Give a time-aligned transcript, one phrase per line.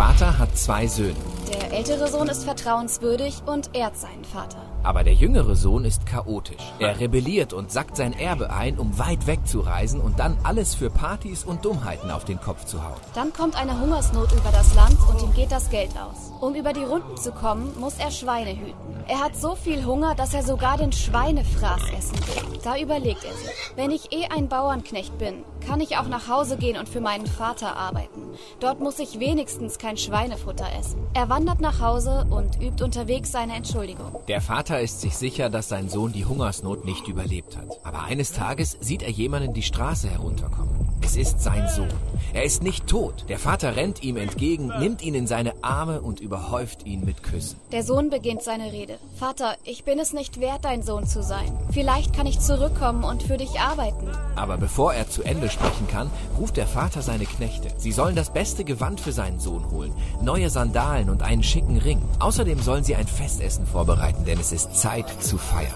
[0.00, 1.14] Vater hat zwei Söhne.
[1.52, 4.56] Der ältere Sohn ist vertrauenswürdig und ehrt seinen Vater.
[4.82, 6.72] Aber der jüngere Sohn ist chaotisch.
[6.78, 10.74] Er rebelliert und sackt sein Erbe ein, um weit weg zu reisen und dann alles
[10.74, 12.98] für Partys und Dummheiten auf den Kopf zu hauen.
[13.12, 16.32] Dann kommt eine Hungersnot über das Land und ihm geht das Geld aus.
[16.40, 19.04] Um über die Runden zu kommen, muss er Schweine hüten.
[19.06, 22.49] Er hat so viel Hunger, dass er sogar den Schweinefraß essen will.
[22.62, 26.58] Da überlegt er sich, wenn ich eh ein Bauernknecht bin, kann ich auch nach Hause
[26.58, 28.22] gehen und für meinen Vater arbeiten.
[28.60, 31.00] Dort muss ich wenigstens kein Schweinefutter essen.
[31.14, 34.14] Er wandert nach Hause und übt unterwegs seine Entschuldigung.
[34.28, 37.68] Der Vater ist sich sicher, dass sein Sohn die Hungersnot nicht überlebt hat.
[37.82, 40.89] Aber eines Tages sieht er jemanden die Straße herunterkommen.
[41.10, 41.88] Es ist sein Sohn.
[42.34, 43.24] Er ist nicht tot.
[43.28, 47.58] Der Vater rennt ihm entgegen, nimmt ihn in seine Arme und überhäuft ihn mit Küssen.
[47.72, 48.96] Der Sohn beginnt seine Rede.
[49.18, 51.50] Vater, ich bin es nicht wert, dein Sohn zu sein.
[51.72, 54.06] Vielleicht kann ich zurückkommen und für dich arbeiten.
[54.36, 57.70] Aber bevor er zu Ende sprechen kann, ruft der Vater seine Knechte.
[57.76, 62.00] Sie sollen das beste Gewand für seinen Sohn holen, neue Sandalen und einen schicken Ring.
[62.20, 65.74] Außerdem sollen sie ein Festessen vorbereiten, denn es ist Zeit zu feiern.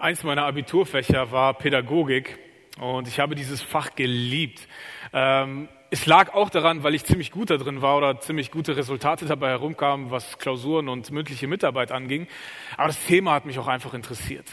[0.00, 2.38] Eins meiner Abiturfächer war Pädagogik
[2.78, 4.68] und ich habe dieses Fach geliebt.
[5.12, 8.76] Ähm, es lag auch daran, weil ich ziemlich gut da drin war oder ziemlich gute
[8.76, 12.28] Resultate dabei herumkamen, was Klausuren und mündliche Mitarbeit anging.
[12.76, 14.46] Aber das Thema hat mich auch einfach interessiert.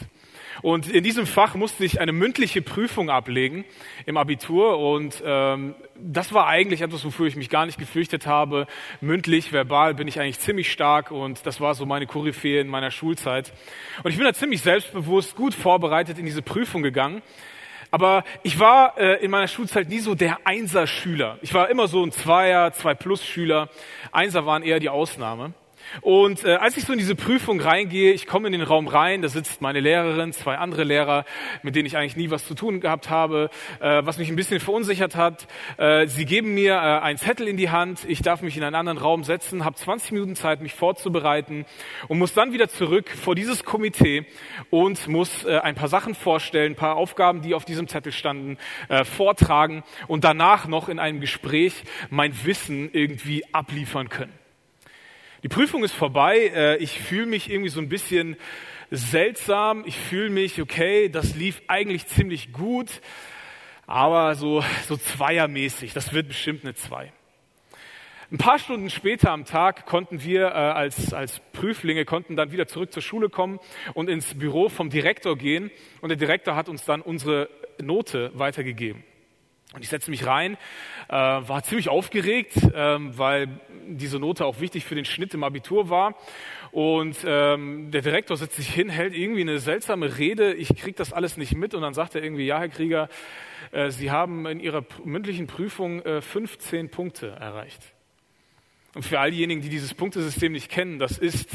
[0.62, 3.64] Und in diesem Fach musste ich eine mündliche Prüfung ablegen
[4.06, 4.78] im Abitur.
[4.78, 8.66] Und ähm, das war eigentlich etwas, wofür ich mich gar nicht gefürchtet habe.
[9.00, 12.90] Mündlich, verbal bin ich eigentlich ziemlich stark und das war so meine Koryphäe in meiner
[12.90, 13.52] Schulzeit.
[14.02, 17.22] Und ich bin da ziemlich selbstbewusst, gut vorbereitet in diese Prüfung gegangen.
[17.90, 21.38] Aber ich war äh, in meiner Schulzeit nie so der Einser-Schüler.
[21.42, 23.68] Ich war immer so ein Zweier, Zwei-Plus-Schüler.
[24.12, 25.54] Einser waren eher die Ausnahme.
[26.00, 29.22] Und äh, als ich so in diese Prüfung reingehe, ich komme in den Raum rein,
[29.22, 31.24] da sitzt meine Lehrerin, zwei andere Lehrer,
[31.62, 33.50] mit denen ich eigentlich nie was zu tun gehabt habe,
[33.80, 35.46] äh, was mich ein bisschen verunsichert hat.
[35.76, 38.74] Äh, sie geben mir äh, einen Zettel in die Hand, ich darf mich in einen
[38.74, 41.66] anderen Raum setzen, habe 20 Minuten Zeit, mich vorzubereiten
[42.08, 44.26] und muss dann wieder zurück vor dieses Komitee
[44.70, 48.58] und muss äh, ein paar Sachen vorstellen, ein paar Aufgaben, die auf diesem Zettel standen,
[48.88, 54.45] äh, vortragen und danach noch in einem Gespräch mein Wissen irgendwie abliefern können.
[55.46, 56.50] Die Prüfung ist vorbei.
[56.52, 58.36] Äh, ich fühle mich irgendwie so ein bisschen
[58.90, 59.84] seltsam.
[59.86, 63.00] Ich fühle mich, okay, das lief eigentlich ziemlich gut,
[63.86, 65.92] aber so, so zweiermäßig.
[65.92, 67.12] Das wird bestimmt eine Zwei.
[68.32, 72.66] Ein paar Stunden später am Tag konnten wir äh, als, als Prüflinge konnten dann wieder
[72.66, 73.60] zurück zur Schule kommen
[73.94, 75.70] und ins Büro vom Direktor gehen.
[76.00, 77.48] Und der Direktor hat uns dann unsere
[77.80, 79.04] Note weitergegeben.
[79.76, 80.56] Und ich setze mich rein,
[81.08, 83.48] äh, war ziemlich aufgeregt, ähm, weil
[83.86, 86.14] diese Note auch wichtig für den Schnitt im Abitur war.
[86.72, 90.54] Und ähm, der Direktor setzt sich hin, hält irgendwie eine seltsame Rede.
[90.54, 93.10] Ich kriege das alles nicht mit und dann sagt er irgendwie, ja, Herr Krieger,
[93.70, 97.82] äh, Sie haben in Ihrer mündlichen Prüfung äh, 15 Punkte erreicht.
[98.94, 101.50] Und für all diejenigen, die dieses Punktesystem nicht kennen, das ist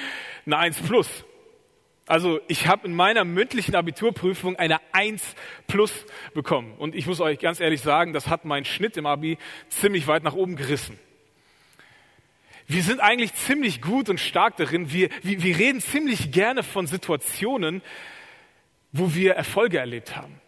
[0.46, 1.24] eine 1 plus.
[2.06, 5.34] Also ich habe in meiner mündlichen Abiturprüfung eine 1
[5.66, 6.72] plus bekommen.
[6.78, 10.22] Und ich muss euch ganz ehrlich sagen, das hat meinen Schnitt im Abi ziemlich weit
[10.22, 10.98] nach oben gerissen.
[12.68, 14.92] Wir sind eigentlich ziemlich gut und stark darin.
[14.92, 17.82] Wir, wir, wir reden ziemlich gerne von Situationen,
[18.92, 20.40] wo wir Erfolge erlebt haben.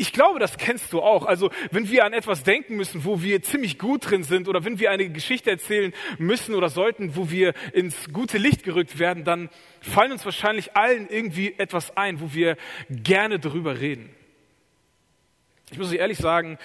[0.00, 1.26] Ich glaube, das kennst du auch.
[1.26, 4.78] Also, wenn wir an etwas denken müssen, wo wir ziemlich gut drin sind, oder wenn
[4.78, 9.50] wir eine Geschichte erzählen müssen oder sollten, wo wir ins gute Licht gerückt werden, dann
[9.80, 12.56] fallen uns wahrscheinlich allen irgendwie etwas ein, wo wir
[12.88, 14.08] gerne darüber reden.
[15.72, 16.58] Ich muss euch ehrlich sagen,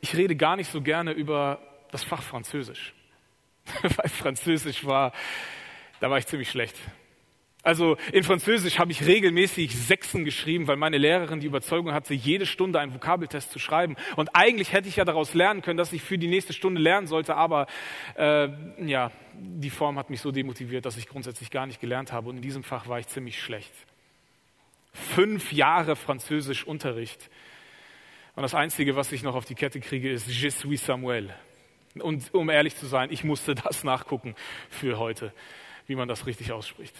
[0.00, 1.60] ich rede gar nicht so gerne über
[1.92, 2.94] das Fach Französisch.
[3.82, 5.12] Weil Französisch war,
[6.00, 6.74] da war ich ziemlich schlecht.
[7.62, 12.44] Also in Französisch habe ich regelmäßig Sechsen geschrieben, weil meine Lehrerin die Überzeugung hatte, jede
[12.44, 13.94] Stunde einen Vokabeltest zu schreiben.
[14.16, 17.06] Und eigentlich hätte ich ja daraus lernen können, dass ich für die nächste Stunde lernen
[17.06, 17.68] sollte, aber
[18.16, 18.48] äh,
[18.84, 22.30] ja, die Form hat mich so demotiviert, dass ich grundsätzlich gar nicht gelernt habe.
[22.30, 23.72] Und in diesem Fach war ich ziemlich schlecht.
[24.92, 27.30] Fünf Jahre Französisch Unterricht.
[28.34, 31.32] Und das Einzige, was ich noch auf die Kette kriege, ist Je suis Samuel.
[32.00, 34.34] Und um ehrlich zu sein, ich musste das nachgucken
[34.68, 35.32] für heute,
[35.86, 36.94] wie man das richtig ausspricht.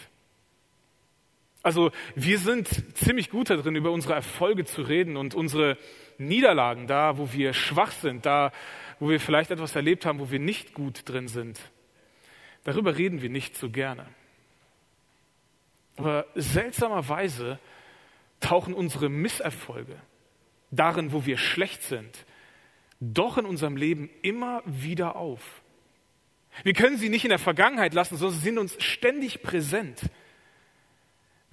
[1.63, 2.67] Also wir sind
[2.97, 5.77] ziemlich gut darin, über unsere Erfolge zu reden und unsere
[6.17, 8.51] Niederlagen, da wo wir schwach sind, da
[8.99, 11.59] wo wir vielleicht etwas erlebt haben, wo wir nicht gut drin sind.
[12.65, 14.05] Darüber reden wir nicht so gerne.
[15.95, 17.59] Aber seltsamerweise
[18.41, 19.95] tauchen unsere Misserfolge
[20.69, 22.25] darin, wo wir schlecht sind,
[22.99, 25.61] doch in unserem Leben immer wieder auf.
[26.63, 30.01] Wir können sie nicht in der Vergangenheit lassen, sondern sie sind uns ständig präsent,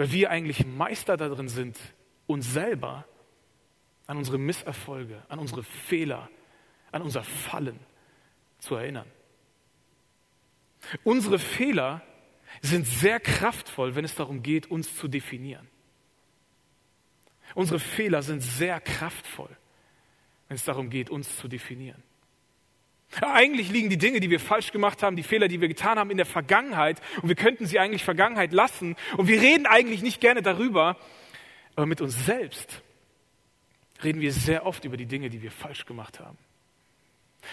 [0.01, 1.79] weil wir eigentlich Meister darin sind,
[2.27, 3.05] uns selber
[4.07, 6.31] an unsere Misserfolge, an unsere Fehler,
[6.91, 7.79] an unser Fallen
[8.61, 9.05] zu erinnern.
[11.05, 12.01] Unsere Fehler
[12.63, 15.69] sind sehr kraftvoll, wenn es darum geht, uns zu definieren.
[17.55, 19.55] Unsere Fehler sind sehr kraftvoll,
[20.49, 22.03] wenn es darum geht, uns zu definieren.
[23.21, 26.11] Eigentlich liegen die Dinge, die wir falsch gemacht haben, die Fehler, die wir getan haben,
[26.11, 30.21] in der Vergangenheit und wir könnten sie eigentlich Vergangenheit lassen und wir reden eigentlich nicht
[30.21, 30.97] gerne darüber,
[31.75, 32.83] aber mit uns selbst
[34.05, 36.39] reden wir sehr oft über die Dinge, die wir falsch gemacht haben.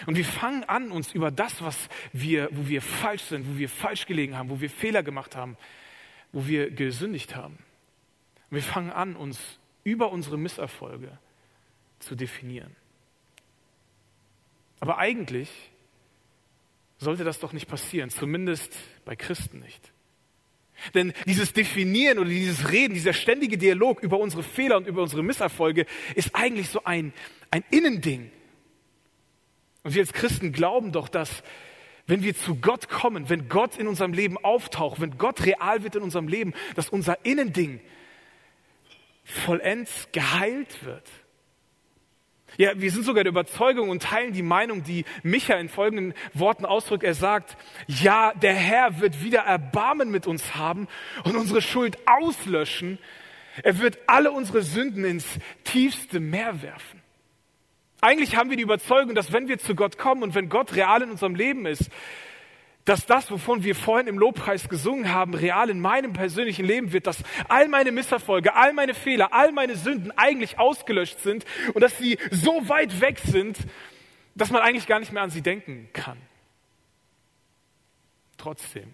[0.06, 3.68] Und wir fangen an, uns über das, was wir, wo wir falsch sind, wo wir
[3.68, 5.56] falsch gelegen haben, wo wir Fehler gemacht haben,
[6.32, 7.58] wo wir gesündigt haben.
[8.50, 11.18] Und wir fangen an, uns über unsere Misserfolge
[11.98, 12.76] zu definieren.
[14.80, 15.50] Aber eigentlich
[16.98, 18.72] sollte das doch nicht passieren, zumindest
[19.04, 19.92] bei Christen nicht.
[20.94, 25.22] Denn dieses Definieren oder dieses Reden, dieser ständige Dialog über unsere Fehler und über unsere
[25.22, 27.12] Misserfolge ist eigentlich so ein,
[27.50, 28.30] ein Innending.
[29.82, 31.42] Und wir als Christen glauben doch, dass
[32.06, 35.96] wenn wir zu Gott kommen, wenn Gott in unserem Leben auftaucht, wenn Gott real wird
[35.96, 37.80] in unserem Leben, dass unser Innending
[39.24, 41.06] vollends geheilt wird.
[42.58, 46.66] Ja, wir sind sogar der Überzeugung und teilen die Meinung, die Micha in folgenden Worten
[46.66, 47.04] ausdrückt.
[47.04, 47.56] Er sagt,
[47.86, 50.88] ja, der Herr wird wieder Erbarmen mit uns haben
[51.22, 52.98] und unsere Schuld auslöschen.
[53.62, 55.24] Er wird alle unsere Sünden ins
[55.62, 57.00] tiefste Meer werfen.
[58.00, 61.02] Eigentlich haben wir die Überzeugung, dass wenn wir zu Gott kommen und wenn Gott real
[61.02, 61.90] in unserem Leben ist,
[62.88, 67.06] dass das, wovon wir vorhin im Lobpreis gesungen haben, real in meinem persönlichen Leben wird,
[67.06, 71.44] dass all meine Misserfolge, all meine Fehler, all meine Sünden eigentlich ausgelöscht sind
[71.74, 73.58] und dass sie so weit weg sind,
[74.34, 76.16] dass man eigentlich gar nicht mehr an sie denken kann.
[78.38, 78.90] Trotzdem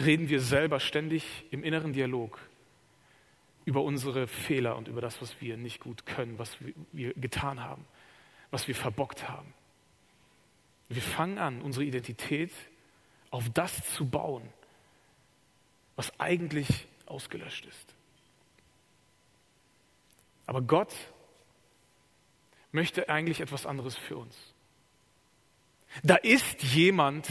[0.00, 2.40] reden wir selber ständig im inneren Dialog
[3.64, 6.56] über unsere Fehler und über das, was wir nicht gut können, was
[6.90, 7.84] wir getan haben,
[8.50, 9.54] was wir verbockt haben.
[10.94, 12.52] Wir fangen an, unsere Identität
[13.30, 14.48] auf das zu bauen,
[15.96, 17.94] was eigentlich ausgelöscht ist.
[20.46, 20.92] Aber Gott
[22.72, 24.36] möchte eigentlich etwas anderes für uns.
[26.02, 27.28] Da ist jemand,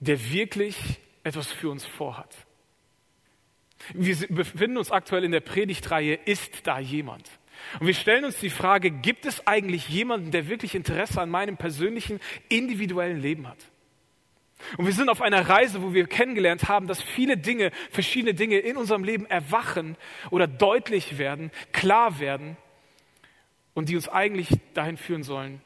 [0.00, 0.76] der wirklich
[1.22, 2.34] etwas für uns vorhat.
[3.92, 7.28] Wir befinden uns aktuell in der Predigtreihe Ist da jemand?
[7.80, 11.56] Und wir stellen uns die Frage, gibt es eigentlich jemanden, der wirklich Interesse an meinem
[11.56, 13.58] persönlichen, individuellen Leben hat?
[14.78, 18.58] Und wir sind auf einer Reise, wo wir kennengelernt haben, dass viele Dinge, verschiedene Dinge
[18.58, 19.96] in unserem Leben erwachen
[20.30, 22.56] oder deutlich werden, klar werden
[23.74, 25.60] und die uns eigentlich dahin führen sollen,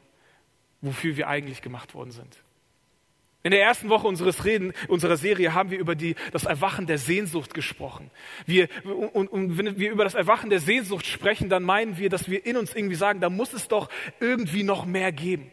[0.81, 2.43] wofür wir eigentlich gemacht worden sind.
[3.43, 6.99] In der ersten Woche unseres Reden, unserer Serie haben wir über die, das Erwachen der
[6.99, 8.11] Sehnsucht gesprochen.
[8.45, 12.29] Wir, und, und wenn wir über das Erwachen der Sehnsucht sprechen, dann meinen wir, dass
[12.29, 13.89] wir in uns irgendwie sagen, da muss es doch
[14.19, 15.51] irgendwie noch mehr geben.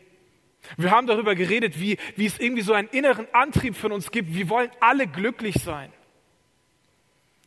[0.76, 4.35] Wir haben darüber geredet, wie, wie es irgendwie so einen inneren Antrieb von uns gibt.
[4.35, 5.90] Wir wollen alle glücklich sein.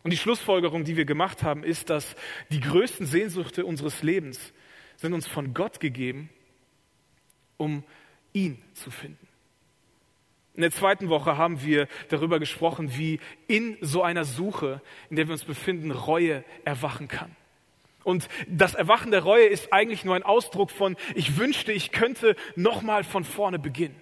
[0.04, 2.16] Und die Schlussfolgerung, die wir gemacht haben, ist, dass
[2.50, 4.54] die größten Sehnsüchte unseres Lebens
[4.96, 6.30] sind uns von Gott gegeben,
[7.58, 7.84] um
[8.34, 9.28] ihn zu finden.
[10.54, 15.28] In der zweiten Woche haben wir darüber gesprochen, wie in so einer Suche, in der
[15.28, 17.36] wir uns befinden, Reue erwachen kann.
[18.04, 22.36] Und das Erwachen der Reue ist eigentlich nur ein Ausdruck von, ich wünschte, ich könnte
[22.56, 23.96] nochmal von vorne beginnen.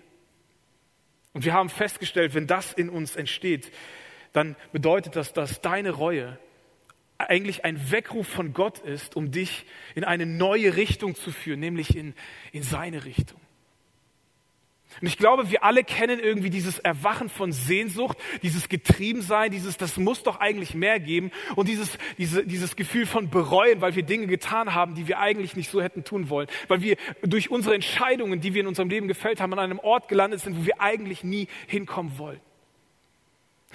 [1.33, 3.71] Und wir haben festgestellt, wenn das in uns entsteht,
[4.33, 6.39] dann bedeutet das, dass deine Reue
[7.17, 11.95] eigentlich ein Weckruf von Gott ist, um dich in eine neue Richtung zu führen, nämlich
[11.95, 12.15] in,
[12.51, 13.39] in seine Richtung.
[15.01, 19.97] Und ich glaube, wir alle kennen irgendwie dieses Erwachen von Sehnsucht, dieses Getriebensein, dieses, das
[19.97, 24.27] muss doch eigentlich mehr geben und dieses, diese, dieses Gefühl von Bereuen, weil wir Dinge
[24.27, 28.41] getan haben, die wir eigentlich nicht so hätten tun wollen, weil wir durch unsere Entscheidungen,
[28.41, 31.23] die wir in unserem Leben gefällt haben, an einem Ort gelandet sind, wo wir eigentlich
[31.23, 32.39] nie hinkommen wollen.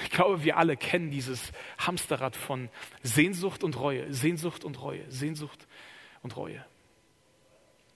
[0.02, 2.68] Ich glaube, wir alle kennen dieses Hamsterrad von
[3.02, 5.68] Sehnsucht und Reue, Sehnsucht und Reue, Sehnsucht
[6.22, 6.64] und Reue.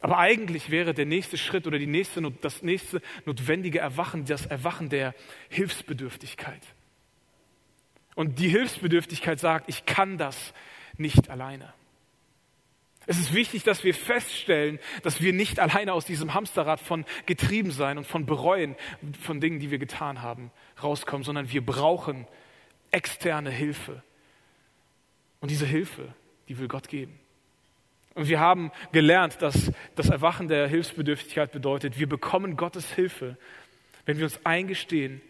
[0.01, 4.89] Aber eigentlich wäre der nächste Schritt oder die nächste, das nächste notwendige Erwachen das Erwachen
[4.89, 5.15] der
[5.49, 6.63] Hilfsbedürftigkeit.
[8.15, 10.53] Und die Hilfsbedürftigkeit sagt, ich kann das
[10.97, 11.73] nicht alleine.
[13.07, 17.97] Es ist wichtig, dass wir feststellen, dass wir nicht alleine aus diesem Hamsterrad von Getriebensein
[17.97, 18.77] und von Bereuen
[19.23, 20.51] von Dingen, die wir getan haben,
[20.83, 22.27] rauskommen, sondern wir brauchen
[22.91, 24.03] externe Hilfe.
[25.41, 26.15] Und diese Hilfe,
[26.49, 27.19] die will Gott geben.
[28.15, 33.37] Und wir haben gelernt, dass das Erwachen der Hilfsbedürftigkeit bedeutet, wir bekommen Gottes Hilfe,
[34.07, 35.21] wenn wir uns eingestehen,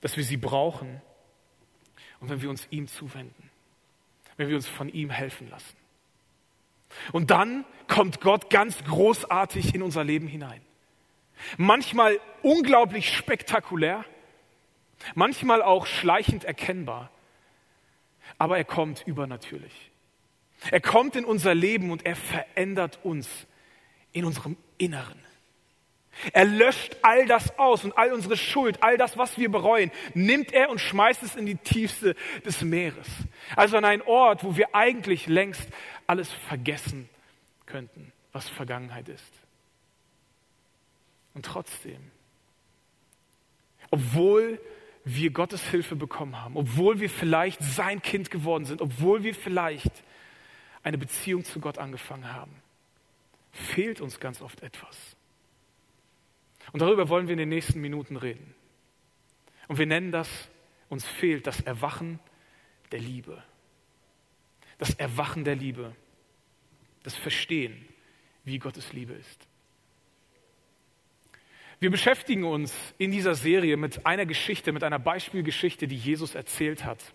[0.00, 1.00] dass wir sie brauchen
[2.20, 3.50] und wenn wir uns ihm zuwenden,
[4.36, 5.76] wenn wir uns von ihm helfen lassen.
[7.12, 10.60] Und dann kommt Gott ganz großartig in unser Leben hinein.
[11.56, 14.04] Manchmal unglaublich spektakulär,
[15.14, 17.10] manchmal auch schleichend erkennbar,
[18.38, 19.90] aber er kommt übernatürlich.
[20.70, 23.28] Er kommt in unser Leben und er verändert uns
[24.12, 25.20] in unserem Inneren.
[26.32, 30.52] Er löscht all das aus und all unsere Schuld, all das, was wir bereuen, nimmt
[30.52, 33.06] er und schmeißt es in die Tiefste des Meeres.
[33.54, 35.68] Also an einen Ort, wo wir eigentlich längst
[36.06, 37.08] alles vergessen
[37.66, 39.32] könnten, was Vergangenheit ist.
[41.34, 42.00] Und trotzdem,
[43.90, 44.58] obwohl
[45.04, 49.92] wir Gottes Hilfe bekommen haben, obwohl wir vielleicht sein Kind geworden sind, obwohl wir vielleicht
[50.86, 52.54] eine Beziehung zu Gott angefangen haben,
[53.50, 55.16] fehlt uns ganz oft etwas.
[56.70, 58.54] Und darüber wollen wir in den nächsten Minuten reden.
[59.66, 60.48] Und wir nennen das,
[60.88, 62.20] uns fehlt das Erwachen
[62.92, 63.42] der Liebe.
[64.78, 65.92] Das Erwachen der Liebe.
[67.02, 67.84] Das Verstehen,
[68.44, 69.48] wie Gottes Liebe ist.
[71.80, 76.84] Wir beschäftigen uns in dieser Serie mit einer Geschichte, mit einer Beispielgeschichte, die Jesus erzählt
[76.84, 77.12] hat,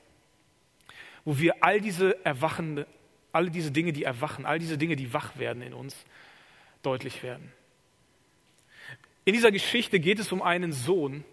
[1.24, 2.86] wo wir all diese erwachende
[3.32, 5.96] all diese Dinge, die erwachen, all diese Dinge, die wach werden in uns,
[6.84, 7.52] deutlich werden.
[9.26, 11.24] In dieser Geschichte geht es um einen Sohn,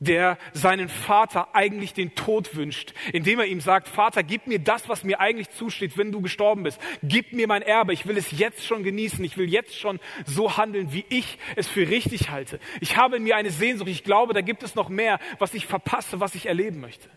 [0.00, 4.88] der seinen Vater eigentlich den Tod wünscht, indem er ihm sagt, Vater, gib mir das,
[4.88, 6.80] was mir eigentlich zusteht, wenn du gestorben bist.
[7.02, 7.92] Gib mir mein Erbe.
[7.92, 9.22] Ich will es jetzt schon genießen.
[9.22, 12.58] Ich will jetzt schon so handeln, wie ich es für richtig halte.
[12.80, 13.90] Ich habe in mir eine Sehnsucht.
[13.90, 17.10] Ich glaube, da gibt es noch mehr, was ich verpasse, was ich erleben möchte.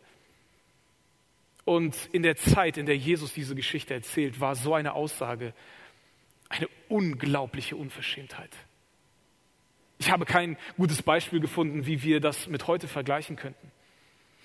[1.65, 5.53] Und in der Zeit, in der Jesus diese Geschichte erzählt, war so eine Aussage
[6.49, 8.51] eine unglaubliche Unverschämtheit.
[9.97, 13.71] Ich habe kein gutes Beispiel gefunden, wie wir das mit heute vergleichen könnten.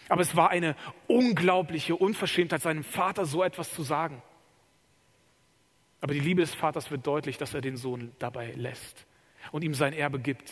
[0.09, 0.75] Aber es war eine
[1.07, 4.23] unglaubliche Unverschämtheit, seinem Vater so etwas zu sagen.
[6.01, 9.07] Aber die Liebe des Vaters wird deutlich, dass er den Sohn dabei lässt
[9.53, 10.51] und ihm sein Erbe gibt.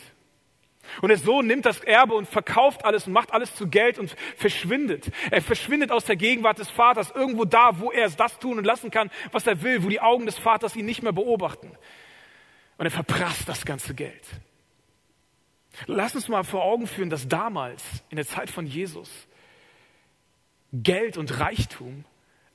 [1.01, 4.15] Und der Sohn nimmt das Erbe und verkauft alles und macht alles zu Geld und
[4.35, 5.11] verschwindet.
[5.31, 8.91] Er verschwindet aus der Gegenwart des Vaters, irgendwo da, wo er das tun und lassen
[8.91, 11.71] kann, was er will, wo die Augen des Vaters ihn nicht mehr beobachten.
[12.77, 14.23] Und er verprasst das ganze Geld.
[15.85, 19.09] Lass uns mal vor Augen führen, dass damals, in der Zeit von Jesus,
[20.73, 22.03] Geld und Reichtum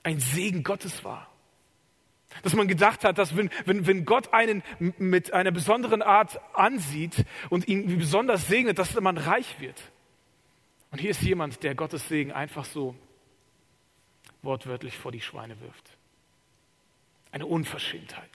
[0.02, 1.31] ein Segen Gottes war.
[2.42, 4.62] Dass man gedacht hat, dass wenn, wenn, wenn Gott einen
[4.98, 9.80] mit einer besonderen Art ansieht und ihn besonders segnet, dass man reich wird.
[10.90, 12.94] Und hier ist jemand, der Gottes Segen einfach so
[14.42, 15.96] wortwörtlich vor die Schweine wirft.
[17.30, 18.30] Eine Unverschämtheit.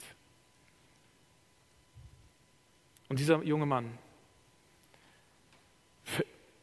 [3.08, 3.98] Und dieser junge Mann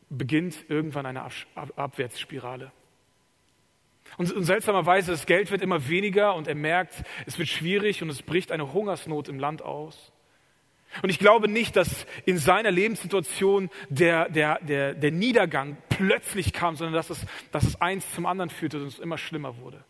[0.09, 1.23] beginnt irgendwann eine
[1.75, 2.71] Abwärtsspirale.
[4.17, 8.09] Und, und seltsamerweise, das Geld wird immer weniger und er merkt, es wird schwierig und
[8.09, 10.11] es bricht eine Hungersnot im Land aus.
[11.01, 16.75] Und ich glaube nicht, dass in seiner Lebenssituation der, der, der, der Niedergang plötzlich kam,
[16.75, 19.83] sondern dass es, dass es eins zum anderen führte und es immer schlimmer wurde.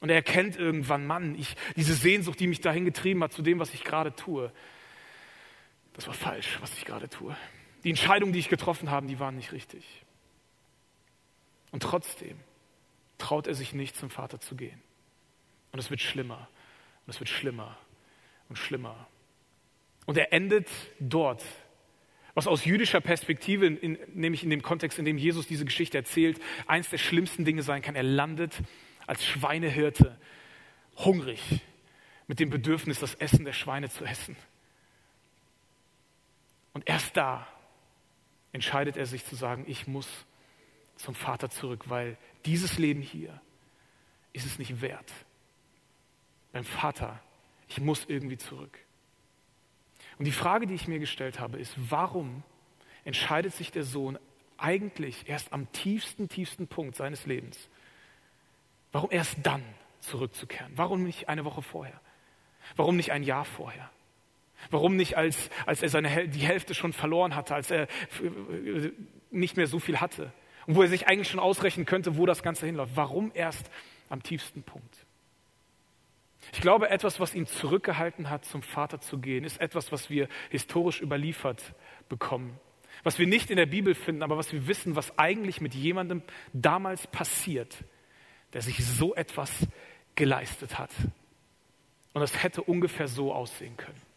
[0.00, 3.58] Und er erkennt irgendwann, Mann, ich, diese Sehnsucht, die mich dahin getrieben hat zu dem,
[3.58, 4.52] was ich gerade tue,
[5.94, 7.36] das war falsch, was ich gerade tue.
[7.84, 9.84] Die Entscheidungen, die ich getroffen habe, die waren nicht richtig.
[11.70, 12.38] Und trotzdem
[13.18, 14.80] traut er sich nicht, zum Vater zu gehen.
[15.72, 16.48] Und es wird schlimmer
[17.06, 17.76] und es wird schlimmer
[18.48, 19.06] und schlimmer.
[20.06, 20.68] Und er endet
[21.00, 21.44] dort,
[22.34, 26.40] was aus jüdischer Perspektive, in, nämlich in dem Kontext, in dem Jesus diese Geschichte erzählt,
[26.66, 27.96] eins der schlimmsten Dinge sein kann.
[27.96, 28.62] Er landet
[29.06, 30.18] als Schweinehirte,
[30.96, 31.42] hungrig,
[32.26, 34.36] mit dem Bedürfnis, das Essen der Schweine zu essen.
[36.72, 37.46] Und erst da
[38.52, 40.08] entscheidet er sich zu sagen, ich muss
[40.98, 43.40] zum Vater zurück, weil dieses Leben hier
[44.32, 45.12] ist es nicht wert.
[46.52, 47.20] Beim Vater,
[47.68, 48.78] ich muss irgendwie zurück.
[50.18, 52.42] Und die Frage, die ich mir gestellt habe, ist, warum
[53.04, 54.18] entscheidet sich der Sohn
[54.56, 57.68] eigentlich erst am tiefsten, tiefsten Punkt seines Lebens?
[58.90, 59.62] Warum erst dann
[60.00, 60.72] zurückzukehren?
[60.74, 62.00] Warum nicht eine Woche vorher?
[62.76, 63.90] Warum nicht ein Jahr vorher?
[64.70, 67.86] Warum nicht, als, als er seine, die Hälfte schon verloren hatte, als er
[69.30, 70.32] nicht mehr so viel hatte?
[70.68, 72.92] Und wo er sich eigentlich schon ausrechnen könnte, wo das Ganze hinläuft.
[72.94, 73.70] Warum erst
[74.10, 75.06] am tiefsten Punkt?
[76.52, 80.28] Ich glaube, etwas, was ihn zurückgehalten hat, zum Vater zu gehen, ist etwas, was wir
[80.50, 81.74] historisch überliefert
[82.10, 82.60] bekommen.
[83.02, 86.22] Was wir nicht in der Bibel finden, aber was wir wissen, was eigentlich mit jemandem
[86.52, 87.78] damals passiert,
[88.52, 89.66] der sich so etwas
[90.16, 90.90] geleistet hat.
[92.12, 94.07] Und das hätte ungefähr so aussehen können.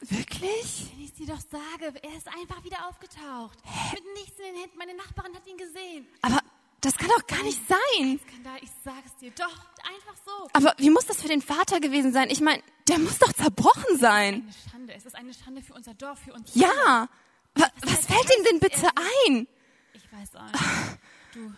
[0.00, 0.90] Wirklich?
[0.92, 3.58] Wenn ich dir doch sage, er ist einfach wieder aufgetaucht.
[3.92, 4.76] Mit nichts in den Händen.
[4.78, 6.06] Meine Nachbarin hat ihn gesehen.
[6.22, 6.40] Aber
[6.80, 8.18] das kann doch gar nicht sein.
[8.28, 9.30] Skandal, ich sag es dir.
[9.32, 9.46] Doch,
[9.88, 10.48] einfach so.
[10.52, 12.28] Aber wie muss das für den Vater gewesen sein?
[12.30, 14.34] Ich meine, der muss doch zerbrochen sein.
[14.42, 14.94] Eine Schande.
[14.94, 16.54] Es ist eine Schande für unser Dorf, für uns.
[16.54, 17.08] Ja.
[17.54, 18.88] Wa- Was fällt ihm denn bitte
[19.26, 19.46] ein?
[19.94, 20.98] Ich weiß auch nicht.
[21.34, 21.52] Du,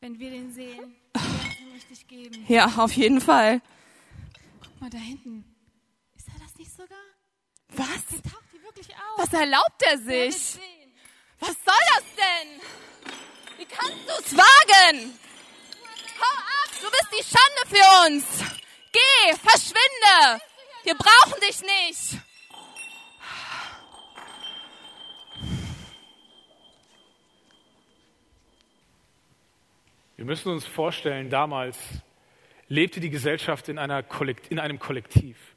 [0.00, 2.44] wenn wir den sehen, wir es ihm richtig geben.
[2.48, 3.60] Ja, auf jeden Fall.
[4.62, 5.44] Guck mal da hinten.
[6.16, 6.98] Ist er das nicht sogar?
[7.68, 8.06] Was?
[8.06, 9.18] Der taucht hier wirklich auf.
[9.18, 10.58] Was erlaubt er sich?
[11.40, 12.60] Was soll das denn?
[13.58, 15.18] Wie kannst du es wagen?
[16.20, 18.24] Hau ab, du bist die Schande für uns.
[18.92, 20.42] Geh, verschwinde.
[20.84, 22.22] Wir brauchen dich nicht.
[30.16, 31.76] Wir müssen uns vorstellen, damals
[32.68, 35.55] lebte die Gesellschaft in, einer Kollekt in einem Kollektiv.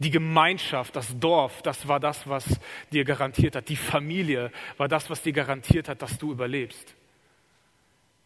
[0.00, 2.44] Die Gemeinschaft, das Dorf, das war das, was
[2.90, 3.68] dir garantiert hat.
[3.68, 6.94] Die Familie war das, was dir garantiert hat, dass du überlebst.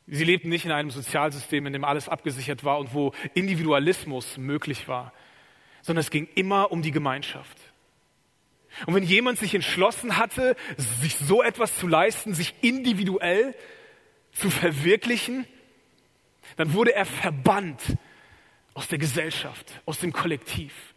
[0.06, 4.86] Sie lebten nicht in einem Sozialsystem, in dem alles abgesichert war und wo Individualismus möglich
[4.86, 5.12] war,
[5.82, 7.58] sondern es ging immer um die Gemeinschaft.
[8.86, 13.54] Und wenn jemand sich entschlossen hatte, sich so etwas zu leisten, sich individuell
[14.32, 15.46] zu verwirklichen,
[16.56, 17.82] dann wurde er verbannt
[18.74, 20.93] aus der Gesellschaft, aus dem Kollektiv.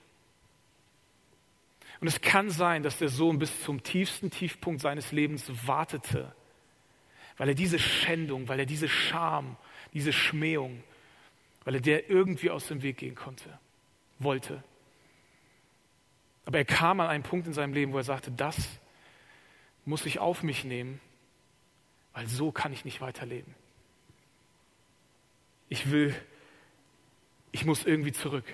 [2.00, 6.36] Und es kann sein, dass der Sohn bis zum tiefsten Tiefpunkt seines Lebens wartete,
[7.38, 9.58] weil er diese Schändung, weil er diese Scham,
[9.94, 10.84] diese Schmähung,
[11.64, 13.60] weil er der irgendwie aus dem Weg gehen konnte,
[14.20, 14.64] wollte.
[16.46, 18.80] Aber er kam an einen Punkt in seinem Leben, wo er sagte, das
[19.86, 21.00] muss ich auf mich nehmen,
[22.14, 23.54] weil so kann ich nicht weiterleben.
[25.70, 26.16] Ich will,
[27.52, 28.46] ich muss irgendwie zurück.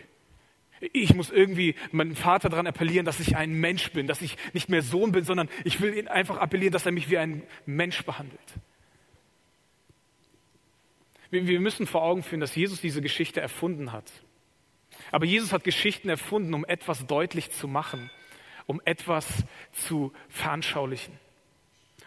[0.92, 4.70] Ich muss irgendwie meinem Vater daran appellieren, dass ich ein Mensch bin, dass ich nicht
[4.70, 8.04] mehr Sohn bin, sondern ich will ihn einfach appellieren, dass er mich wie ein Mensch
[8.04, 8.40] behandelt.
[11.30, 14.12] Wir, müssen vor Augen führen, dass Jesus diese Geschichte erfunden hat.
[15.12, 18.12] Aber Jesus hat Geschichten erfunden, um etwas deutlich zu machen,
[18.68, 21.18] um etwas zu veranschaulichen.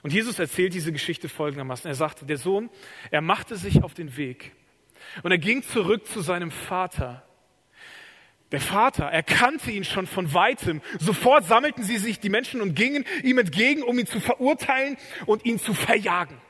[0.03, 1.89] Und Jesus erzählt diese Geschichte folgendermaßen.
[1.89, 2.71] Er sagte, der Sohn,
[3.11, 4.53] er machte sich auf den Weg
[5.25, 7.26] und er ging zurück zu seinem Vater.
[8.53, 10.81] Der Vater erkannte ihn schon von weitem.
[10.99, 15.45] Sofort sammelten sie sich die Menschen und gingen ihm entgegen, um ihn zu verurteilen und
[15.45, 16.41] ihn zu verjagen.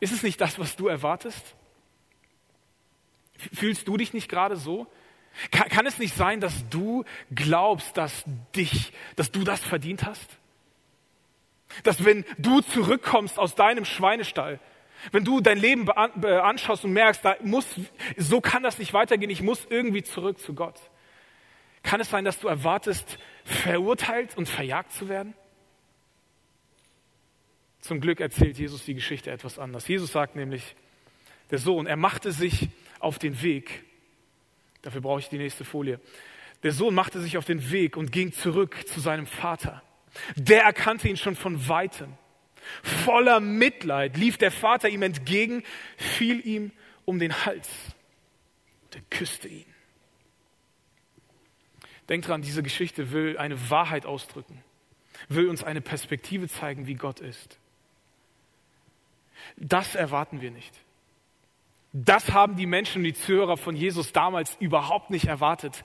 [0.00, 1.54] Ist es nicht das, was du erwartest?
[3.54, 4.86] Fühlst du dich nicht gerade so?
[5.50, 10.38] Kann, kann es nicht sein, dass du glaubst, dass dich, dass du das verdient hast?
[11.84, 14.60] Dass wenn du zurückkommst aus deinem Schweinestall,
[15.12, 17.66] wenn du dein Leben anschaust und merkst, da muss,
[18.16, 20.78] so kann das nicht weitergehen, ich muss irgendwie zurück zu Gott.
[21.82, 25.34] Kann es sein, dass du erwartest, verurteilt und verjagt zu werden?
[27.80, 29.88] Zum Glück erzählt Jesus die Geschichte etwas anders.
[29.88, 30.76] Jesus sagt nämlich,
[31.50, 33.84] der Sohn, er machte sich auf den Weg.
[34.82, 35.98] Dafür brauche ich die nächste Folie.
[36.62, 39.82] Der Sohn machte sich auf den Weg und ging zurück zu seinem Vater.
[40.36, 42.12] Der erkannte ihn schon von weitem.
[42.82, 45.62] Voller Mitleid lief der Vater ihm entgegen,
[45.96, 46.72] fiel ihm
[47.04, 47.68] um den Hals
[48.94, 49.66] und küsste ihn.
[52.08, 54.62] Denkt dran, diese Geschichte will eine Wahrheit ausdrücken,
[55.28, 57.58] will uns eine Perspektive zeigen, wie Gott ist.
[59.56, 60.74] Das erwarten wir nicht.
[61.92, 65.82] Das haben die Menschen, die Zuhörer von Jesus damals überhaupt nicht erwartet,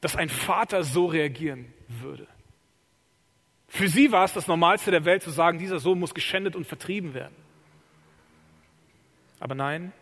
[0.00, 2.26] dass ein Vater so reagieren würde.
[3.70, 6.66] Für sie war es das Normalste der Welt zu sagen, dieser Sohn muss geschändet und
[6.66, 7.36] vertrieben werden.
[9.38, 9.92] Aber nein,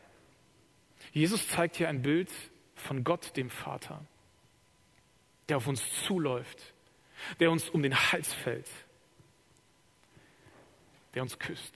[1.13, 2.31] Jesus zeigt hier ein Bild
[2.75, 4.01] von Gott, dem Vater,
[5.49, 6.75] der auf uns zuläuft,
[7.41, 8.69] der uns um den Hals fällt,
[11.15, 11.75] der uns küsst.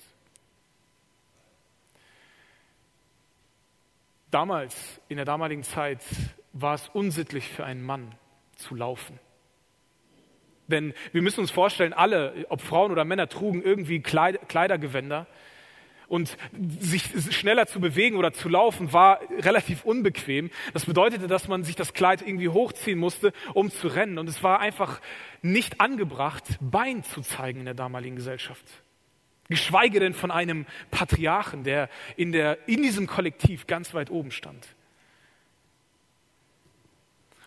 [4.30, 6.02] Damals, in der damaligen Zeit,
[6.54, 8.14] war es unsittlich für einen Mann
[8.56, 9.20] zu laufen.
[10.72, 15.26] Denn wir müssen uns vorstellen, alle, ob Frauen oder Männer, trugen irgendwie Kleid Kleidergewänder.
[16.08, 16.36] Und
[16.78, 20.50] sich schneller zu bewegen oder zu laufen war relativ unbequem.
[20.74, 24.18] Das bedeutete, dass man sich das Kleid irgendwie hochziehen musste, um zu rennen.
[24.18, 25.00] Und es war einfach
[25.40, 28.64] nicht angebracht, Bein zu zeigen in der damaligen Gesellschaft.
[29.48, 34.66] Geschweige denn von einem Patriarchen, der in, der, in diesem Kollektiv ganz weit oben stand.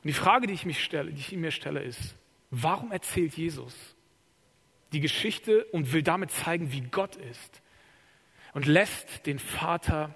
[0.03, 2.15] Und die Frage, die ich, mich stelle, die ich mir stelle, ist,
[2.63, 3.73] warum erzählt Jesus
[4.93, 7.61] die Geschichte und will damit zeigen, wie Gott ist
[8.53, 10.15] und lässt den Vater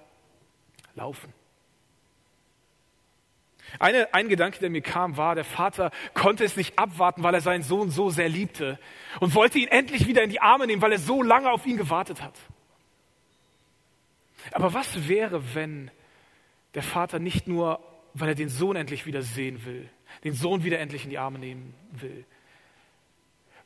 [0.96, 1.34] laufen?
[3.78, 7.42] Eine, ein Gedanke, der mir kam, war, der Vater konnte es nicht abwarten, weil er
[7.42, 8.80] seinen Sohn so sehr liebte
[9.20, 11.78] und wollte ihn endlich wieder in die Arme nehmen, weil er so lange auf ihn
[11.78, 12.38] gewartet hat.
[14.54, 15.92] Aber was wäre, wenn
[16.74, 17.80] der Vater nicht nur,
[18.14, 19.90] weil er den Sohn endlich wieder sehen will,
[20.24, 22.26] den Sohn wieder endlich in die Arme nehmen will?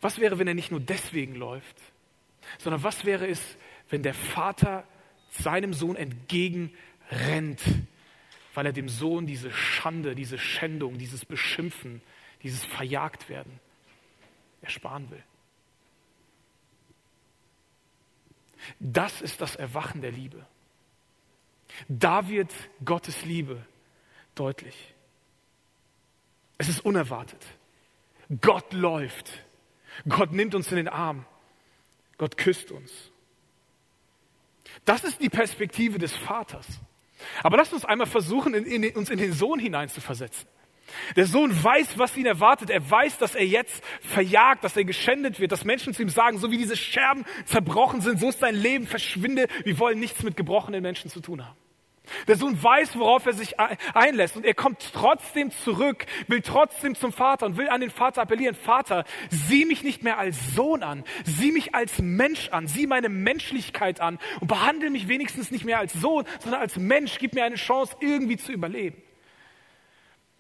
[0.02, 1.78] Was wäre, wenn er nicht nur deswegen läuft,
[2.58, 3.58] sondern was wäre es,
[3.90, 4.86] wenn der Vater
[5.30, 7.62] seinem Sohn entgegenrennt,
[8.54, 12.02] weil er dem Sohn diese Schande, diese Schändung, dieses Beschimpfen,
[12.44, 13.60] dieses Verjagtwerden
[14.62, 15.24] ersparen will.
[18.80, 20.46] Das ist das Erwachen der Liebe.
[21.88, 22.54] Da wird
[22.86, 23.66] Gottes Liebe
[24.36, 24.93] deutlich.
[26.64, 27.46] Es ist unerwartet.
[28.40, 29.30] Gott läuft.
[30.08, 31.26] Gott nimmt uns in den Arm.
[32.18, 33.12] Gott küsst uns.
[34.86, 36.66] Das ist die Perspektive des Vaters.
[37.42, 40.48] Aber lasst uns einmal versuchen, in, in, uns in den Sohn hineinzuversetzen.
[41.18, 42.70] Der Sohn weiß, was ihn erwartet.
[42.70, 46.38] Er weiß, dass er jetzt verjagt, dass er geschändet wird, dass Menschen zu ihm sagen,
[46.38, 49.50] so wie diese Scherben zerbrochen sind, so ist dein Leben, verschwinde.
[49.66, 51.58] Wir wollen nichts mit gebrochenen Menschen zu tun haben.
[52.28, 57.14] Der Sohn weiß, worauf er sich einlässt und er kommt trotzdem zurück, will trotzdem zum
[57.14, 58.56] Vater und will an den Vater appellieren.
[58.56, 63.10] Vater, sieh mich nicht mehr als Sohn an, sieh mich als Mensch an, sieh meine
[63.10, 67.18] Menschlichkeit an und behandle mich wenigstens nicht mehr als Sohn, sondern als Mensch.
[67.20, 69.02] Gib mir eine Chance, irgendwie zu überleben.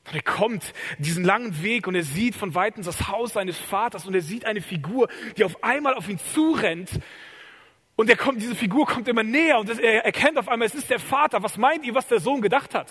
[0.06, 4.06] Und er kommt diesen langen Weg und er sieht von weitem das Haus seines Vaters
[4.06, 6.99] und er sieht eine Figur, die auf einmal auf ihn zurennt
[7.96, 10.90] und er kommt, diese Figur kommt immer näher und er erkennt auf einmal, es ist
[10.90, 11.44] der Vater.
[11.44, 12.90] Was meint ihr, was der Sohn gedacht hat?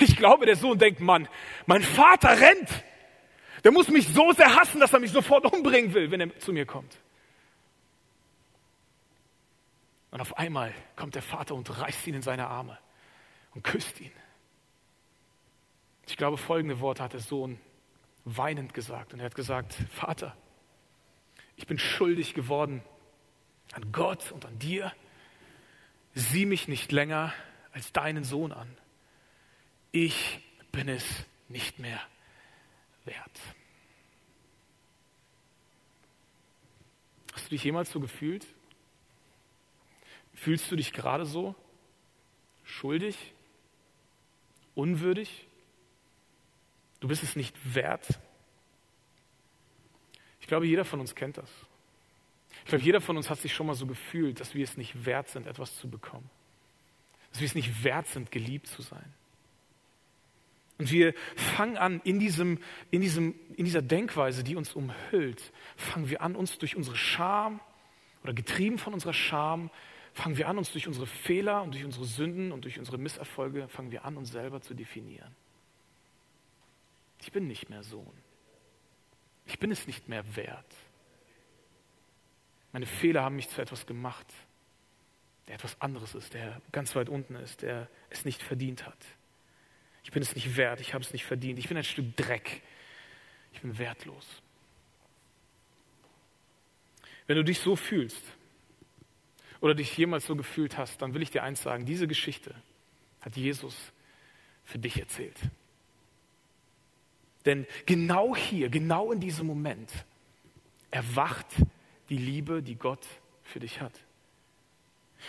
[0.00, 1.28] Ich glaube, der Sohn denkt, Mann,
[1.66, 2.68] mein Vater rennt.
[3.62, 6.52] Der muss mich so sehr hassen, dass er mich sofort umbringen will, wenn er zu
[6.52, 6.98] mir kommt.
[10.10, 12.78] Und auf einmal kommt der Vater und reißt ihn in seine Arme
[13.54, 14.12] und küsst ihn.
[16.06, 17.58] Ich glaube, folgende Worte hat der Sohn
[18.24, 19.14] weinend gesagt.
[19.14, 20.36] Und er hat gesagt, Vater,
[21.56, 22.82] ich bin schuldig geworden
[23.74, 24.92] an Gott und an dir.
[26.14, 27.32] Sieh mich nicht länger
[27.72, 28.76] als deinen Sohn an.
[29.90, 31.04] Ich bin es
[31.48, 32.00] nicht mehr
[33.04, 33.40] wert.
[37.32, 38.46] Hast du dich jemals so gefühlt?
[40.34, 41.54] Fühlst du dich gerade so?
[42.62, 43.16] Schuldig?
[44.74, 45.46] Unwürdig?
[47.00, 48.20] Du bist es nicht wert?
[50.40, 51.50] Ich glaube, jeder von uns kennt das.
[52.64, 55.04] Ich glaube, jeder von uns hat sich schon mal so gefühlt, dass wir es nicht
[55.04, 56.28] wert sind, etwas zu bekommen.
[57.30, 59.12] Dass wir es nicht wert sind, geliebt zu sein.
[60.78, 62.58] Und wir fangen an, in, diesem,
[62.90, 67.60] in, diesem, in dieser Denkweise, die uns umhüllt, fangen wir an, uns durch unsere Scham
[68.22, 69.70] oder getrieben von unserer Scham,
[70.14, 73.68] fangen wir an, uns durch unsere Fehler und durch unsere Sünden und durch unsere Misserfolge,
[73.68, 75.36] fangen wir an, uns selber zu definieren.
[77.20, 78.12] Ich bin nicht mehr Sohn.
[79.46, 80.74] Ich bin es nicht mehr wert.
[82.74, 84.26] Meine Fehler haben mich zu etwas gemacht,
[85.46, 88.98] der etwas anderes ist, der ganz weit unten ist, der es nicht verdient hat.
[90.02, 91.60] Ich bin es nicht wert, ich habe es nicht verdient.
[91.60, 92.62] Ich bin ein Stück Dreck.
[93.52, 94.42] Ich bin wertlos.
[97.28, 98.24] Wenn du dich so fühlst
[99.60, 102.56] oder dich jemals so gefühlt hast, dann will ich dir eins sagen, diese Geschichte
[103.20, 103.76] hat Jesus
[104.64, 105.38] für dich erzählt.
[107.46, 109.92] Denn genau hier, genau in diesem Moment
[110.90, 111.46] erwacht
[112.08, 113.06] die Liebe, die Gott
[113.42, 113.92] für dich hat.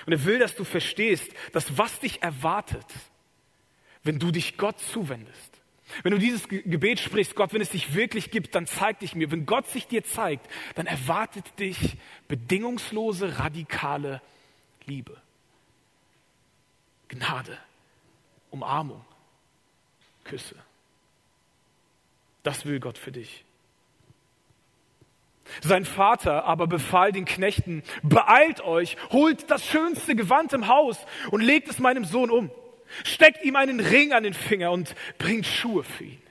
[0.05, 2.85] Und er will, dass du verstehst, dass was dich erwartet,
[4.03, 5.55] wenn du dich Gott zuwendest.
[6.03, 9.29] Wenn du dieses Gebet sprichst, Gott, wenn es dich wirklich gibt, dann zeig dich mir.
[9.31, 14.21] Wenn Gott sich dir zeigt, dann erwartet dich bedingungslose, radikale
[14.85, 15.21] Liebe.
[17.07, 17.57] Gnade,
[18.49, 19.05] Umarmung,
[20.23, 20.55] Küsse.
[22.41, 23.45] Das will Gott für dich.
[25.61, 30.97] Sein Vater aber befahl den Knechten, beeilt euch, holt das schönste Gewand im Haus
[31.31, 32.51] und legt es meinem Sohn um.
[33.03, 36.21] Steckt ihm einen Ring an den Finger und bringt Schuhe für ihn.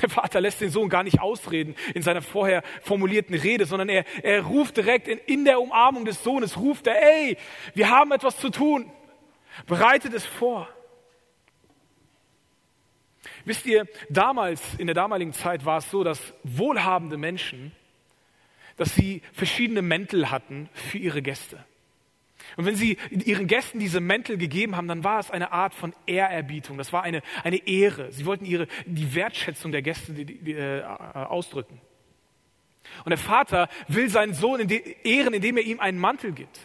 [0.00, 4.04] Der Vater lässt den Sohn gar nicht ausreden in seiner vorher formulierten Rede, sondern er,
[4.22, 7.36] er ruft direkt in, in der Umarmung des Sohnes, ruft er, ey,
[7.74, 8.90] wir haben etwas zu tun.
[9.66, 10.68] Bereitet es vor.
[13.44, 17.72] Wisst ihr, damals, in der damaligen Zeit war es so, dass wohlhabende Menschen
[18.78, 21.64] dass sie verschiedene Mäntel hatten für ihre Gäste.
[22.56, 25.92] Und wenn sie ihren Gästen diese Mäntel gegeben haben, dann war es eine Art von
[26.06, 26.78] Ehrerbietung.
[26.78, 28.10] Das war eine, eine Ehre.
[28.10, 31.78] Sie wollten ihre, die Wertschätzung der Gäste die, die, äh, ausdrücken.
[33.04, 36.58] Und der Vater will seinen Sohn in ehren, indem er ihm einen Mantel gibt.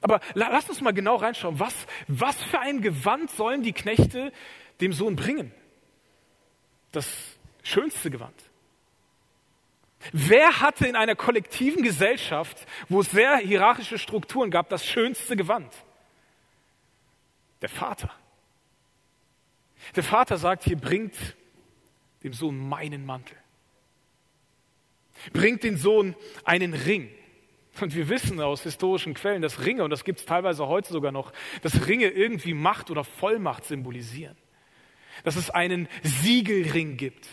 [0.00, 1.58] Aber lass uns mal genau reinschauen.
[1.58, 1.74] Was,
[2.06, 4.32] was für ein Gewand sollen die Knechte
[4.80, 5.52] dem Sohn bringen?
[6.92, 7.06] das
[7.62, 8.47] schönste Gewand?
[10.12, 15.72] Wer hatte in einer kollektiven Gesellschaft, wo es sehr hierarchische Strukturen gab, das schönste Gewand?
[17.60, 18.10] Der Vater.
[19.96, 21.14] Der Vater sagt hier, bringt
[22.22, 23.36] dem Sohn meinen Mantel.
[25.32, 27.10] Bringt den Sohn einen Ring.
[27.80, 31.12] Und wir wissen aus historischen Quellen, dass Ringe, und das gibt es teilweise heute sogar
[31.12, 34.36] noch, dass Ringe irgendwie Macht oder Vollmacht symbolisieren.
[35.22, 37.28] Dass es einen Siegelring gibt.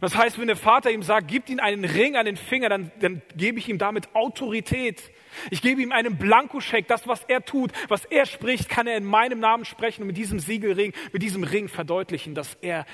[0.00, 2.90] Das heißt, wenn der Vater ihm sagt, gib ihm einen Ring an den Finger, dann,
[3.00, 5.10] dann gebe ich ihm damit Autorität.
[5.50, 6.86] Ich gebe ihm einen Blankoscheck.
[6.88, 10.16] Das, was er tut, was er spricht, kann er in meinem Namen sprechen und mit
[10.16, 12.84] diesem Siegelring, mit diesem Ring verdeutlichen, dass er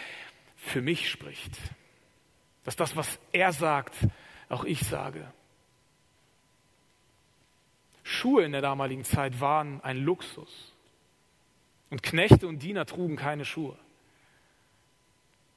[0.57, 1.57] für mich spricht.
[2.64, 3.94] Dass das, was er sagt,
[4.48, 5.33] auch ich sage.
[8.02, 10.72] Schuhe in der damaligen Zeit waren ein Luxus.
[11.90, 13.76] Und Knechte und Diener trugen keine Schuhe,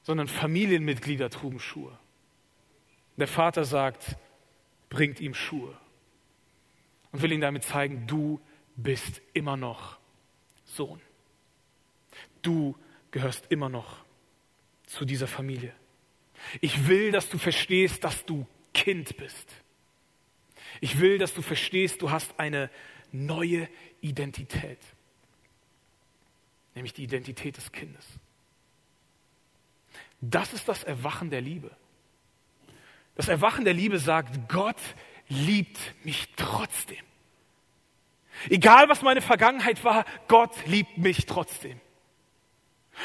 [0.06, 1.98] sondern Familienmitglieder trugen Schuhe.
[3.16, 4.16] Der Vater sagt,
[4.88, 5.76] bringt ihm Schuhe
[7.10, 8.40] und will ihm damit zeigen, du
[8.76, 9.98] bist immer noch
[10.64, 11.00] Sohn.
[12.40, 12.76] Du
[13.10, 14.04] gehörst immer noch
[14.86, 15.74] zu dieser Familie.
[16.60, 19.48] Ich will, dass du verstehst, dass du Kind bist.
[20.80, 22.70] Ich will, dass du verstehst, du hast eine
[23.10, 23.68] neue
[24.02, 24.78] Identität,
[26.76, 28.06] nämlich die Identität des Kindes.
[30.30, 31.70] Das ist das Erwachen der Liebe.
[33.14, 34.76] Das Erwachen der Liebe sagt, Gott
[35.28, 37.04] liebt mich trotzdem.
[38.48, 41.80] Egal was meine Vergangenheit war, Gott liebt mich trotzdem.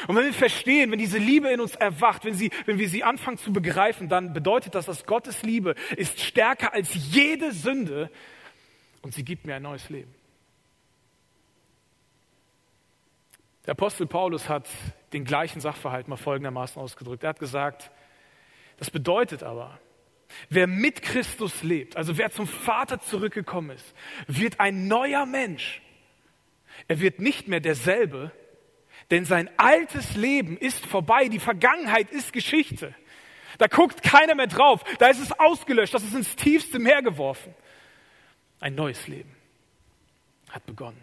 [0.06, 3.04] Und wenn wir verstehen, wenn diese Liebe in uns erwacht, wenn, sie, wenn wir sie
[3.04, 8.10] anfangen zu begreifen, dann bedeutet das, dass Gottes Liebe ist stärker als jede Sünde
[9.02, 10.14] und sie gibt mir ein neues Leben.
[13.66, 14.66] Der Apostel Paulus hat
[15.12, 17.22] den gleichen Sachverhalt mal folgendermaßen ausgedrückt.
[17.22, 17.90] Er hat gesagt,
[18.78, 19.78] das bedeutet aber,
[20.48, 23.94] wer mit Christus lebt, also wer zum Vater zurückgekommen ist,
[24.26, 25.82] wird ein neuer Mensch.
[26.88, 28.32] Er wird nicht mehr derselbe,
[29.10, 32.94] denn sein altes Leben ist vorbei, die Vergangenheit ist Geschichte.
[33.58, 37.54] Da guckt keiner mehr drauf, da ist es ausgelöscht, das ist ins tiefste Meer geworfen.
[38.60, 39.34] Ein neues Leben
[40.50, 41.02] hat begonnen.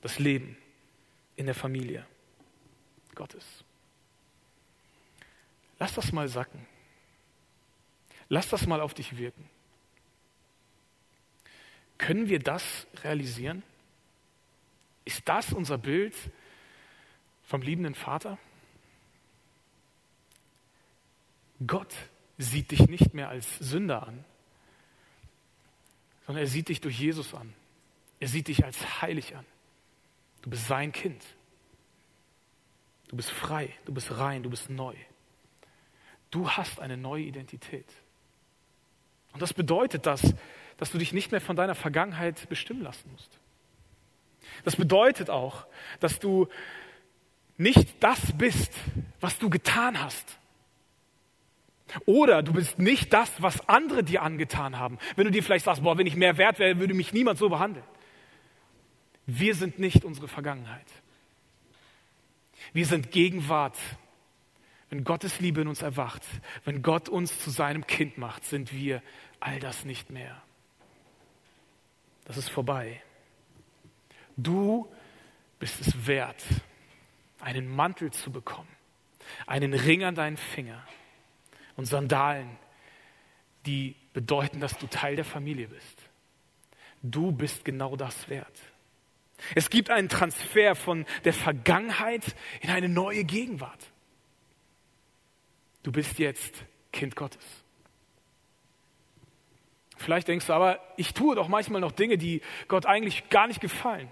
[0.00, 0.56] Das Leben
[1.36, 2.06] in der Familie
[3.14, 3.64] Gottes.
[5.78, 6.66] Lass das mal sacken.
[8.28, 9.48] Lass das mal auf dich wirken.
[11.98, 13.62] Können wir das realisieren?
[15.04, 16.14] Ist das unser Bild
[17.44, 18.38] vom liebenden Vater?
[21.66, 21.94] Gott
[22.38, 24.24] sieht dich nicht mehr als Sünder an,
[26.26, 27.54] sondern er sieht dich durch Jesus an.
[28.20, 29.44] Er sieht dich als heilig an.
[30.42, 31.22] Du bist sein Kind.
[33.14, 34.92] Du bist frei, du bist rein, du bist neu.
[36.32, 37.86] Du hast eine neue Identität.
[39.32, 40.34] Und das bedeutet das,
[40.78, 43.38] dass du dich nicht mehr von deiner Vergangenheit bestimmen lassen musst.
[44.64, 45.64] Das bedeutet auch,
[46.00, 46.48] dass du
[47.56, 48.72] nicht das bist,
[49.20, 50.36] was du getan hast.
[52.06, 54.98] Oder du bist nicht das, was andere dir angetan haben.
[55.14, 57.48] Wenn du dir vielleicht sagst, boah, wenn ich mehr wert wäre, würde mich niemand so
[57.48, 57.86] behandeln.
[59.24, 61.03] Wir sind nicht unsere Vergangenheit.
[62.72, 63.78] Wir sind Gegenwart.
[64.90, 66.22] Wenn Gottes Liebe in uns erwacht,
[66.64, 69.02] wenn Gott uns zu seinem Kind macht, sind wir
[69.40, 70.40] all das nicht mehr.
[72.24, 73.02] Das ist vorbei.
[74.36, 74.88] Du
[75.58, 76.42] bist es wert,
[77.40, 78.68] einen Mantel zu bekommen,
[79.46, 80.86] einen Ring an deinen Finger
[81.76, 82.56] und Sandalen,
[83.66, 85.98] die bedeuten, dass du Teil der Familie bist.
[87.02, 88.60] Du bist genau das wert.
[89.54, 93.92] Es gibt einen Transfer von der Vergangenheit in eine neue Gegenwart.
[95.82, 97.44] Du bist jetzt Kind Gottes.
[99.96, 103.60] Vielleicht denkst du aber, ich tue doch manchmal noch Dinge, die Gott eigentlich gar nicht
[103.60, 104.10] gefallen.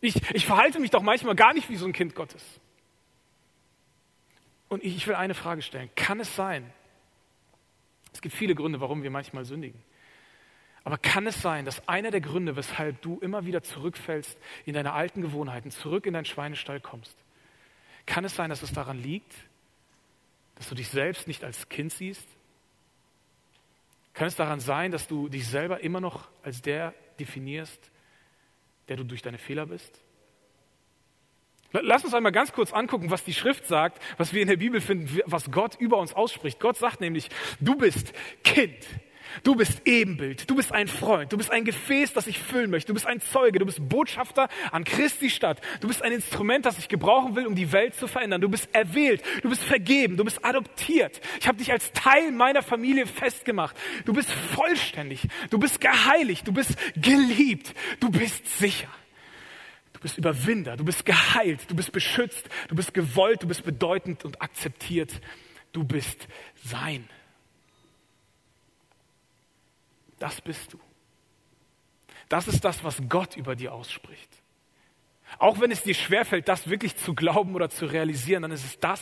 [0.00, 2.42] Ich, ich verhalte mich doch manchmal gar nicht wie so ein Kind Gottes.
[4.68, 5.90] Und ich will eine Frage stellen.
[5.96, 6.72] Kann es sein,
[8.12, 9.82] es gibt viele Gründe, warum wir manchmal sündigen,
[10.86, 14.92] aber kann es sein, dass einer der Gründe, weshalb du immer wieder zurückfällst in deine
[14.92, 17.16] alten Gewohnheiten, zurück in deinen Schweinestall kommst,
[18.06, 19.34] kann es sein, dass es daran liegt,
[20.54, 22.24] dass du dich selbst nicht als Kind siehst?
[24.14, 27.90] Kann es daran sein, dass du dich selber immer noch als der definierst,
[28.86, 30.00] der du durch deine Fehler bist?
[31.72, 34.80] Lass uns einmal ganz kurz angucken, was die Schrift sagt, was wir in der Bibel
[34.80, 36.60] finden, was Gott über uns ausspricht.
[36.60, 38.12] Gott sagt nämlich, du bist
[38.44, 38.86] Kind.
[39.42, 42.88] Du bist Ebenbild, du bist ein Freund, du bist ein Gefäß, das ich füllen möchte,
[42.88, 46.78] du bist ein Zeuge, du bist Botschafter an Christi Stadt, du bist ein Instrument, das
[46.78, 48.40] ich gebrauchen will, um die Welt zu verändern.
[48.40, 51.20] Du bist erwählt, du bist vergeben, du bist adoptiert.
[51.40, 53.76] Ich habe dich als Teil meiner Familie festgemacht.
[54.04, 58.88] Du bist vollständig, du bist geheiligt, du bist geliebt, du bist sicher.
[59.92, 64.24] Du bist Überwinder, du bist geheilt, du bist beschützt, du bist gewollt, du bist bedeutend
[64.24, 65.10] und akzeptiert.
[65.72, 66.28] Du bist
[66.64, 67.08] sein.
[70.18, 70.80] Das bist du.
[72.28, 74.30] Das ist das, was Gott über dir ausspricht.
[75.38, 78.78] Auch wenn es dir schwerfällt, das wirklich zu glauben oder zu realisieren, dann ist es
[78.78, 79.00] das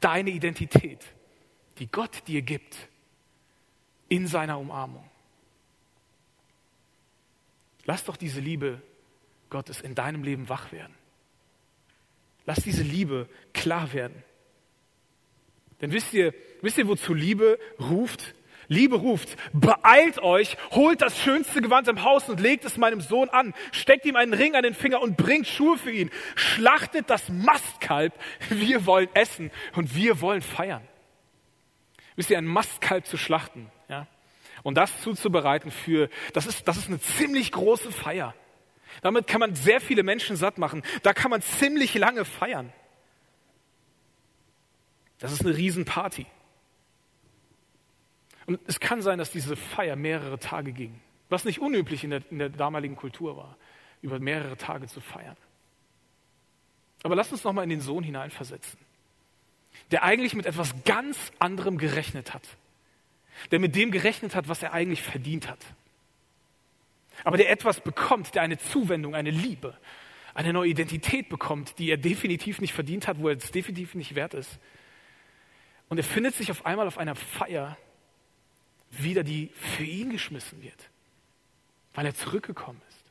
[0.00, 1.00] deine Identität,
[1.78, 2.76] die Gott dir gibt
[4.08, 5.08] in seiner Umarmung.
[7.84, 8.80] Lass doch diese Liebe
[9.50, 10.94] Gottes in deinem Leben wach werden.
[12.46, 14.22] Lass diese Liebe klar werden.
[15.80, 18.34] Denn wisst ihr, wisst ihr, wozu Liebe ruft?
[18.68, 23.28] Liebe ruft, beeilt euch, holt das schönste Gewand im Haus und legt es meinem Sohn
[23.28, 27.28] an, steckt ihm einen Ring an den Finger und bringt Schuhe für ihn, schlachtet das
[27.28, 28.12] Mastkalb,
[28.48, 30.82] wir wollen essen und wir wollen feiern.
[32.16, 34.06] Wisst ihr, ein Mastkalb zu schlachten, ja,
[34.62, 38.34] und das zuzubereiten für, das ist, das ist eine ziemlich große Feier.
[39.02, 40.82] Damit kann man sehr viele Menschen satt machen.
[41.02, 42.72] Da kann man ziemlich lange feiern.
[45.18, 46.26] Das ist eine Riesenparty.
[48.46, 52.22] Und es kann sein, dass diese Feier mehrere Tage ging, was nicht unüblich in der,
[52.30, 53.56] in der damaligen Kultur war,
[54.02, 55.36] über mehrere Tage zu feiern.
[57.02, 58.78] Aber lasst uns nochmal in den Sohn hineinversetzen,
[59.90, 62.46] der eigentlich mit etwas ganz anderem gerechnet hat,
[63.50, 65.60] der mit dem gerechnet hat, was er eigentlich verdient hat.
[67.22, 69.76] Aber der etwas bekommt, der eine Zuwendung, eine Liebe,
[70.34, 74.14] eine neue Identität bekommt, die er definitiv nicht verdient hat, wo er es definitiv nicht
[74.14, 74.58] wert ist.
[75.88, 77.76] Und er findet sich auf einmal auf einer Feier,
[79.02, 80.90] wieder, die für ihn geschmissen wird,
[81.94, 83.04] weil er zurückgekommen ist.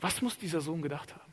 [0.00, 1.32] Was muss dieser Sohn gedacht haben?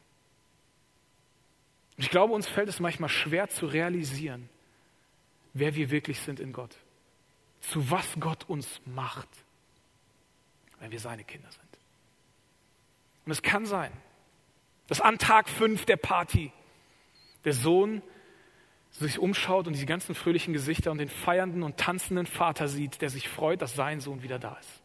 [1.98, 4.50] Ich glaube, uns fällt es manchmal schwer zu realisieren,
[5.54, 6.76] wer wir wirklich sind in Gott,
[7.62, 9.30] zu was Gott uns macht,
[10.80, 11.64] wenn wir seine Kinder sind.
[13.26, 13.92] Und es kann sein,
[14.88, 16.52] dass an Tag fünf der Party
[17.44, 18.02] der Sohn
[19.00, 23.10] sich umschaut und die ganzen fröhlichen Gesichter und den feiernden und tanzenden Vater sieht, der
[23.10, 24.82] sich freut, dass sein Sohn wieder da ist.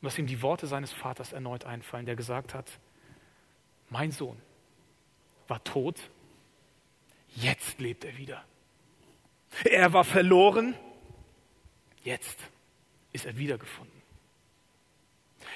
[0.00, 2.66] Und dass ihm die Worte seines Vaters erneut einfallen, der gesagt hat,
[3.90, 4.36] mein Sohn
[5.46, 6.00] war tot,
[7.36, 8.44] jetzt lebt er wieder.
[9.64, 10.74] Er war verloren,
[12.02, 12.38] jetzt
[13.12, 14.02] ist er wiedergefunden.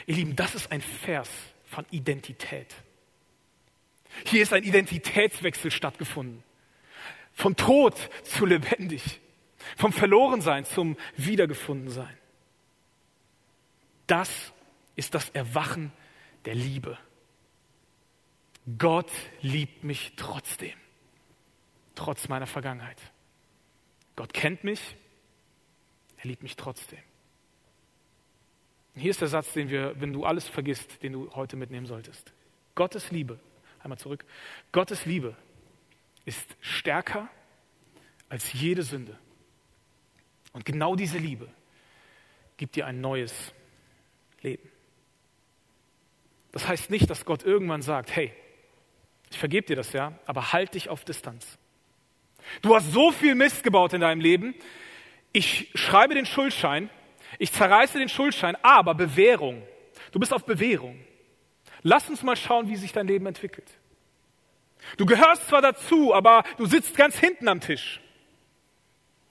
[0.07, 1.31] Ihr Lieben, das ist ein Vers
[1.65, 2.75] von Identität.
[4.25, 6.43] Hier ist ein Identitätswechsel stattgefunden.
[7.37, 7.95] Vom Tod
[8.25, 9.21] zu lebendig.
[9.77, 12.17] Vom Verlorensein zum Wiedergefundensein.
[14.07, 14.53] Das
[14.95, 15.93] ist das Erwachen
[16.47, 16.97] der Liebe.
[18.79, 19.11] Gott
[19.43, 20.73] liebt mich trotzdem,
[21.95, 23.01] trotz meiner Vergangenheit.
[24.17, 24.97] Gott kennt mich,
[26.17, 27.03] er liebt mich trotzdem.
[28.95, 31.87] Und hier ist der Satz, den wir, wenn du alles vergisst, den du heute mitnehmen
[31.87, 32.33] solltest.
[32.75, 33.39] Gottes Liebe,
[33.83, 34.25] einmal zurück,
[34.73, 35.37] Gottes Liebe
[36.27, 37.29] ist stärker
[38.29, 39.19] als jede Sünde.
[40.53, 41.49] Und genau diese Liebe
[42.59, 43.55] gibt dir ein neues
[44.43, 44.69] Leben.
[46.53, 48.33] Das heißt nicht, dass Gott irgendwann sagt, hey,
[49.31, 51.59] ich vergebe dir das ja, aber halt dich auf Distanz.
[52.63, 54.55] Du hast so viel Mist gebaut in deinem Leben,
[55.33, 56.89] ich schreibe den Schuldschein,
[57.39, 59.63] ich zerreiße den Schuldschein, aber Bewährung.
[60.13, 60.99] Du bist auf Bewährung.
[61.83, 63.71] Lass uns mal schauen, wie sich dein Leben entwickelt.
[64.97, 68.01] Du gehörst zwar dazu, aber du sitzt ganz hinten am Tisch.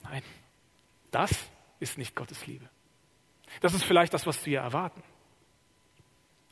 [0.04, 0.24] Nein,
[1.12, 1.32] das
[1.80, 2.70] ist nicht Gottes Liebe.
[3.62, 5.02] Das ist vielleicht das, was wir erwarten.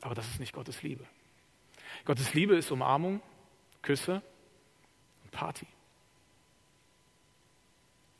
[0.00, 1.04] Aber das ist nicht Gottes Liebe.
[2.04, 3.22] Gottes Liebe ist Umarmung,
[3.82, 4.22] Küsse
[5.22, 5.66] und Party.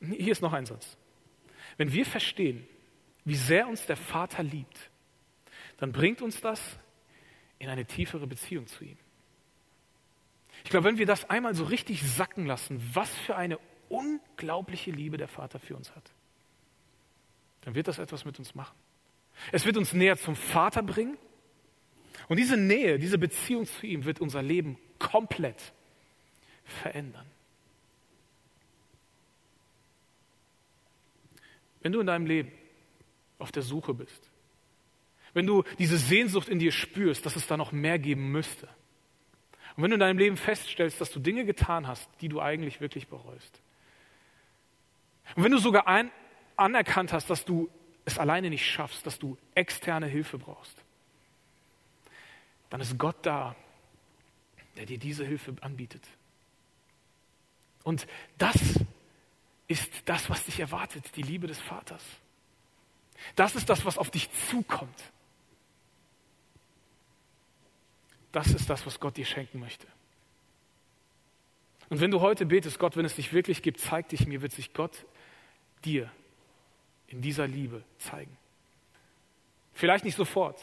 [0.01, 0.97] Hier ist noch ein Satz.
[1.77, 2.67] Wenn wir verstehen,
[3.25, 4.91] wie sehr uns der Vater liebt,
[5.79, 6.61] dann bringt uns das
[7.59, 8.99] in eine tiefere Beziehung zu ihm.
[10.65, 13.59] Ich glaube, wenn wir das einmal so richtig sacken lassen, was für eine
[13.89, 16.11] unglaubliche Liebe der Vater für uns hat,
[17.61, 18.77] dann wird das etwas mit uns machen.
[19.53, 21.19] Es wird uns näher zum Vater bringen
[22.29, 25.73] und diese Nähe, diese Beziehung zu ihm wird unser Leben komplett
[26.65, 27.27] verändern.
[31.83, 32.53] Wenn du in deinem Leben
[33.39, 34.31] auf der Suche bist,
[35.35, 38.69] wenn du diese Sehnsucht in dir spürst, dass es da noch mehr geben müsste,
[39.77, 42.81] und wenn du in deinem Leben feststellst, dass du Dinge getan hast, die du eigentlich
[42.81, 43.61] wirklich bereust,
[45.37, 46.11] und wenn du sogar ein,
[46.57, 47.71] anerkannt hast, dass du
[48.05, 50.77] es alleine nicht schaffst, dass du externe Hilfe brauchst,
[52.71, 53.57] dann ist Gott da,
[54.77, 56.07] der dir diese Hilfe anbietet.
[57.83, 58.07] Und
[58.39, 58.57] das
[59.67, 62.03] ist das, was dich erwartet, die Liebe des Vaters.
[63.37, 65.13] Das ist das, was auf dich zukommt.
[68.35, 69.87] Das ist das, was Gott dir schenken möchte.
[71.89, 74.51] Und wenn du heute betest, Gott, wenn es dich wirklich gibt, zeig dich mir, wird
[74.51, 75.07] sich Gott
[75.85, 76.11] dir
[77.07, 78.37] in dieser Liebe zeigen.
[79.73, 80.61] Vielleicht nicht sofort.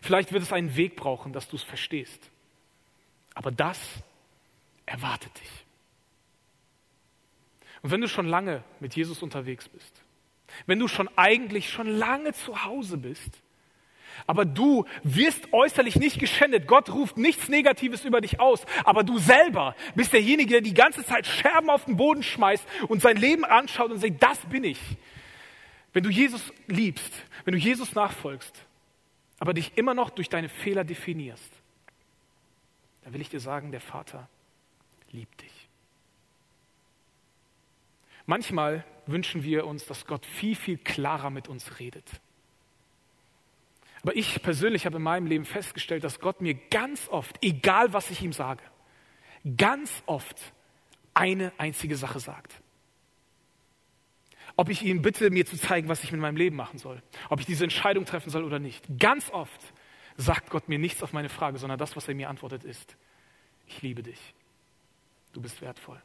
[0.00, 2.30] Vielleicht wird es einen Weg brauchen, dass du es verstehst.
[3.34, 3.78] Aber das
[4.86, 5.66] erwartet dich.
[7.82, 10.02] Und wenn du schon lange mit Jesus unterwegs bist,
[10.64, 13.42] wenn du schon eigentlich schon lange zu Hause bist,
[14.26, 16.66] aber du wirst äußerlich nicht geschändet.
[16.66, 18.64] Gott ruft nichts Negatives über dich aus.
[18.84, 23.02] Aber du selber bist derjenige, der die ganze Zeit Scherben auf den Boden schmeißt und
[23.02, 24.80] sein Leben anschaut und sagt, das bin ich.
[25.92, 27.12] Wenn du Jesus liebst,
[27.44, 28.64] wenn du Jesus nachfolgst,
[29.38, 31.52] aber dich immer noch durch deine Fehler definierst,
[33.02, 34.28] dann will ich dir sagen, der Vater
[35.10, 35.68] liebt dich.
[38.26, 42.08] Manchmal wünschen wir uns, dass Gott viel, viel klarer mit uns redet.
[44.04, 48.10] Aber ich persönlich habe in meinem Leben festgestellt, dass Gott mir ganz oft, egal was
[48.10, 48.62] ich ihm sage,
[49.56, 50.36] ganz oft
[51.14, 52.60] eine einzige Sache sagt.
[54.56, 57.40] Ob ich ihn bitte, mir zu zeigen, was ich mit meinem Leben machen soll, ob
[57.40, 58.84] ich diese Entscheidung treffen soll oder nicht.
[58.98, 59.72] Ganz oft
[60.18, 62.98] sagt Gott mir nichts auf meine Frage, sondern das, was er mir antwortet, ist,
[63.66, 64.34] ich liebe dich.
[65.32, 66.00] Du bist wertvoll.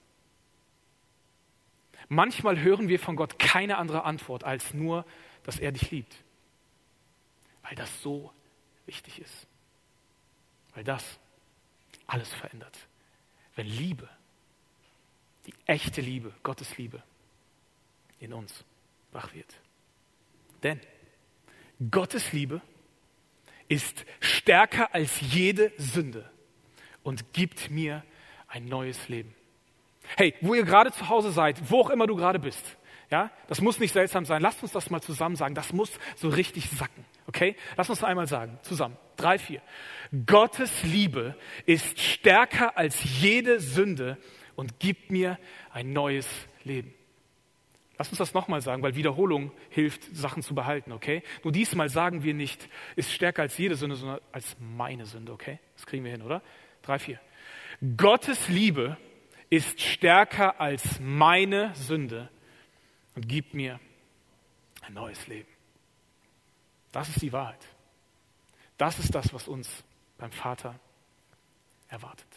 [2.08, 5.06] Manchmal hören wir von Gott keine andere Antwort als nur,
[5.44, 6.24] dass er dich liebt.
[7.70, 8.34] Weil das so
[8.88, 9.48] wichtig ist.
[10.74, 11.20] Weil das
[12.08, 12.76] alles verändert.
[13.56, 14.10] Wenn Liebe,
[15.46, 17.04] die echte Liebe, Gottes Liebe,
[18.20, 18.66] in uns
[19.12, 19.54] wach wird.
[20.64, 20.80] Denn
[21.92, 22.60] Gottes Liebe
[23.68, 26.28] ist stärker als jede Sünde
[27.04, 28.04] und gibt mir
[28.48, 29.36] ein neues Leben.
[30.18, 32.64] Hey, wo ihr gerade zu Hause seid, wo auch immer du gerade bist,
[33.12, 34.42] ja, das muss nicht seltsam sein.
[34.42, 35.56] Lasst uns das mal zusammen sagen.
[35.56, 37.06] Das muss so richtig sacken.
[37.26, 37.56] Okay?
[37.76, 38.60] Lass uns einmal sagen.
[38.62, 38.98] Zusammen.
[39.16, 39.62] Drei, vier.
[40.28, 41.36] Gottes Liebe
[41.66, 44.18] ist stärker als jede Sünde
[44.56, 45.40] und gibt mir
[45.72, 46.28] ein neues
[46.64, 46.94] Leben.
[47.98, 51.22] Lass uns das nochmal sagen, weil Wiederholung hilft, Sachen zu behalten, okay?
[51.44, 55.60] Nur diesmal sagen wir nicht, ist stärker als jede Sünde, sondern als meine Sünde, okay?
[55.76, 56.42] Das kriegen wir hin, oder?
[56.82, 57.20] Drei, vier.
[57.98, 58.98] Gottes Liebe
[59.50, 62.30] ist stärker als meine Sünde
[63.20, 63.82] und gibt mir
[64.80, 65.50] ein neues Leben.
[66.94, 67.60] Das ist die Wahrheit.
[68.78, 69.84] Das ist das, was uns
[70.18, 70.80] beim Vater
[71.90, 72.30] erwartet.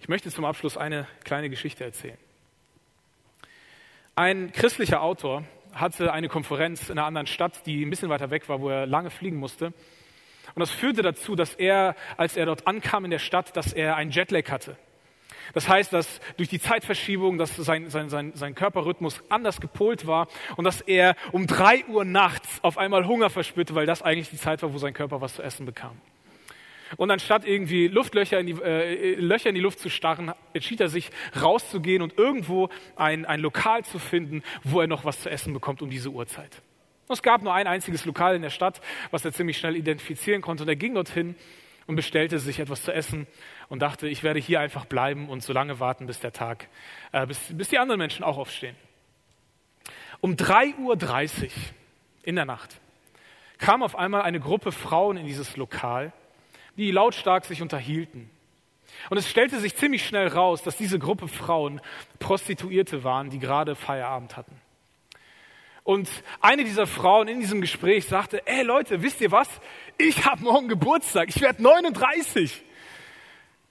[0.00, 2.18] Ich möchte zum Abschluss eine kleine Geschichte erzählen.
[4.16, 8.50] Ein christlicher Autor hatte eine Konferenz in einer anderen Stadt, die ein bisschen weiter weg
[8.50, 9.68] war, wo er lange fliegen musste.
[9.68, 13.96] Und das führte dazu, dass er, als er dort ankam in der Stadt, dass er
[13.96, 14.76] einen Jetlag hatte.
[15.52, 20.28] Das heißt, dass durch die Zeitverschiebung, dass sein, sein, sein, sein Körperrhythmus anders gepolt war
[20.56, 24.38] und dass er um drei Uhr nachts auf einmal Hunger verspürte, weil das eigentlich die
[24.38, 26.00] Zeit war, wo sein Körper was zu essen bekam.
[26.96, 30.88] Und anstatt irgendwie Luftlöcher in die, äh, Löcher in die Luft zu starren, entschied er
[30.88, 35.52] sich, rauszugehen und irgendwo ein, ein Lokal zu finden, wo er noch was zu essen
[35.52, 36.62] bekommt um diese Uhrzeit.
[37.08, 38.80] Es gab nur ein einziges Lokal in der Stadt,
[39.10, 40.62] was er ziemlich schnell identifizieren konnte.
[40.62, 41.34] Und er ging dorthin
[41.86, 43.26] und bestellte sich etwas zu essen
[43.68, 46.68] und dachte, ich werde hier einfach bleiben und so lange warten, bis der Tag,
[47.12, 48.76] äh, bis, bis die anderen Menschen auch aufstehen.
[50.20, 51.50] Um 3.30 Uhr
[52.22, 52.80] in der Nacht
[53.58, 56.12] kam auf einmal eine Gruppe Frauen in dieses Lokal
[56.76, 58.30] die lautstark sich unterhielten.
[59.10, 61.80] Und es stellte sich ziemlich schnell raus, dass diese Gruppe Frauen
[62.18, 64.60] Prostituierte waren, die gerade Feierabend hatten.
[65.82, 66.08] Und
[66.40, 69.48] eine dieser Frauen in diesem Gespräch sagte, ey Leute, wisst ihr was?
[69.98, 72.62] Ich habe morgen Geburtstag, ich werde 39.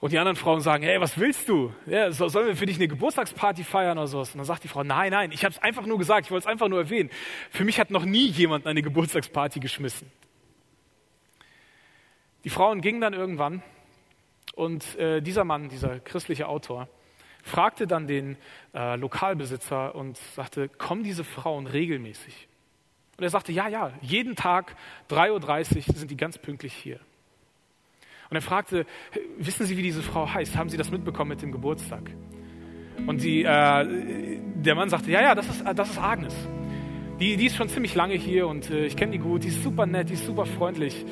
[0.03, 1.73] Und die anderen Frauen sagen, hey, was willst du?
[1.85, 4.31] Ja, sollen wir für dich eine Geburtstagsparty feiern oder sowas?
[4.31, 6.43] Und dann sagt die Frau, nein, nein, ich habe es einfach nur gesagt, ich wollte
[6.43, 7.09] es einfach nur erwähnen.
[7.51, 10.11] Für mich hat noch nie jemand eine Geburtstagsparty geschmissen.
[12.43, 13.63] Die Frauen gingen dann irgendwann
[14.55, 16.89] und äh, dieser Mann, dieser christliche Autor,
[17.41, 18.35] fragte dann den
[18.73, 22.49] äh, Lokalbesitzer und sagte, kommen diese Frauen regelmäßig?
[23.15, 24.75] Und er sagte, ja, ja, jeden Tag
[25.09, 26.99] 3.30 Uhr sind die ganz pünktlich hier.
[28.33, 28.87] Und er fragte,
[29.37, 30.57] wissen Sie, wie diese Frau heißt?
[30.57, 32.09] Haben Sie das mitbekommen mit dem Geburtstag?
[33.05, 36.33] Und die, äh, der Mann sagte, ja, ja, das ist, das ist Agnes.
[37.19, 39.61] Die, die ist schon ziemlich lange hier und äh, ich kenne die gut, die ist
[39.61, 41.05] super nett, die ist super freundlich.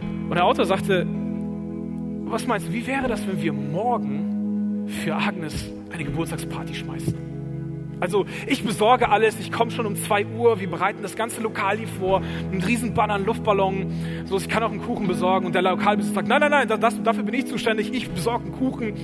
[0.00, 5.70] Und der Autor sagte, was meinst du, wie wäre das, wenn wir morgen für Agnes
[5.92, 7.29] eine Geburtstagsparty schmeißen?
[8.00, 11.76] Also ich besorge alles, ich komme schon um 2 Uhr, wir bereiten das ganze Lokal
[11.76, 13.92] hier vor, einen riesen Banner, einen Luftballon,
[14.24, 15.46] so ich kann auch einen Kuchen besorgen.
[15.46, 18.52] Und der Lokalbesitzer sagt, nein, nein, nein, das, dafür bin ich zuständig, ich besorge einen
[18.52, 18.94] Kuchen.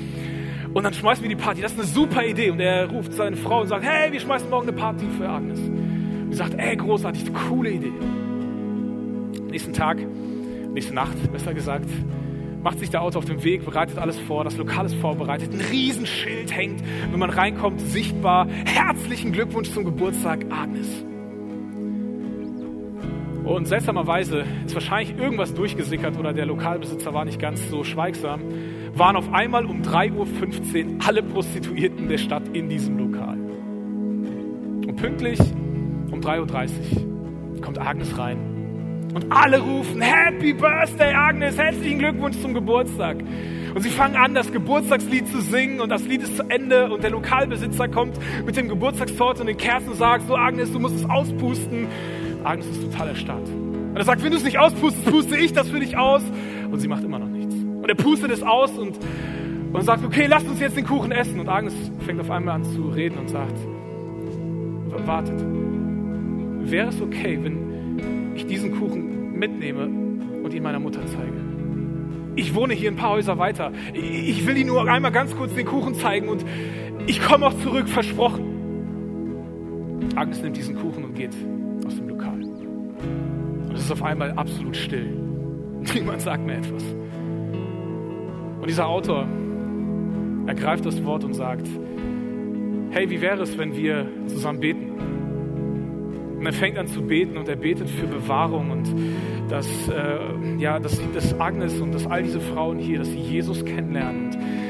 [0.73, 2.51] Und dann schmeißen wir die Party, das ist eine super Idee.
[2.51, 5.59] Und er ruft seine Frau und sagt, hey, wir schmeißen morgen eine Party für Agnes.
[5.59, 7.93] Und sie sagt, ey, großartig, coole Idee.
[9.51, 9.99] Nächsten Tag,
[10.75, 11.89] nächste Nacht, besser gesagt,
[12.67, 15.61] macht sich der Auto auf den Weg, bereitet alles vor, das Lokal ist vorbereitet, ein
[15.61, 18.49] Riesenschild hängt, wenn man reinkommt, sichtbar.
[18.65, 20.89] Herzlichen Glückwunsch zum Geburtstag, Agnes.
[23.45, 28.41] Und seltsamerweise ist wahrscheinlich irgendwas durchgesickert oder der Lokalbesitzer war nicht ganz so schweigsam,
[28.95, 33.39] waren auf einmal um 3.15 Uhr alle Prostituierten der Stadt in diesem Lokal.
[34.89, 35.39] Und pünktlich
[36.11, 36.41] um 3.30
[36.97, 38.56] Uhr kommt Agnes rein
[39.17, 43.17] und alle rufen, Happy Birthday, Agnes, herzlichen Glückwunsch zum Geburtstag.
[43.75, 47.03] Und sie fangen an, das Geburtstagslied zu singen und das Lied ist zu Ende und
[47.03, 50.97] der Lokalbesitzer kommt mit dem Geburtstagstorte und den Kerzen und sagt, so Agnes, du musst
[50.97, 51.87] es auspusten.
[52.45, 53.49] Agnes ist total erstarrt.
[53.49, 56.23] Und er sagt, wenn du es nicht auspustest, puste ich das für dich aus.
[56.71, 57.55] Und sie macht immer noch nichts.
[57.55, 58.99] Und er pustet es aus und,
[59.73, 61.41] und sagt, okay, lasst uns jetzt den Kuchen essen.
[61.41, 61.73] Und Agnes
[62.05, 63.57] fängt auf einmal an zu reden und sagt,
[65.07, 65.43] wartet,
[66.71, 67.66] wäre es okay, wenn
[68.37, 69.87] ich diesen Kuchen mitnehme
[70.43, 71.33] und ihn meiner Mutter zeige.
[72.37, 73.73] Ich wohne hier ein paar Häuser weiter.
[73.95, 76.45] Ich will Ihnen nur einmal ganz kurz den Kuchen zeigen und
[77.07, 78.45] ich komme auch zurück, versprochen.
[80.15, 81.35] Agnes nimmt diesen Kuchen und geht
[81.87, 82.43] aus dem Lokal.
[82.43, 85.17] Und es ist auf einmal absolut still.
[85.95, 86.85] Niemand sagt mir etwas.
[88.61, 89.27] Und dieser Autor
[90.47, 91.67] ergreift das Wort und sagt,
[92.91, 94.93] hey, wie wäre es, wenn wir zusammen beten?
[96.39, 98.95] Und er fängt an zu beten und er betet für Bewahrung und
[99.49, 103.65] dass, äh, ja, dass, dass Agnes und dass all diese Frauen hier, dass sie Jesus
[103.65, 104.27] kennenlernen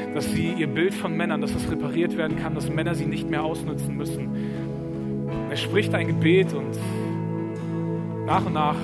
[0.07, 3.05] und dass sie ihr Bild von Männern, dass das repariert werden kann, dass Männer sie
[3.05, 4.29] nicht mehr ausnutzen müssen.
[5.49, 6.77] Er spricht ein Gebet und
[8.25, 8.77] nach und nach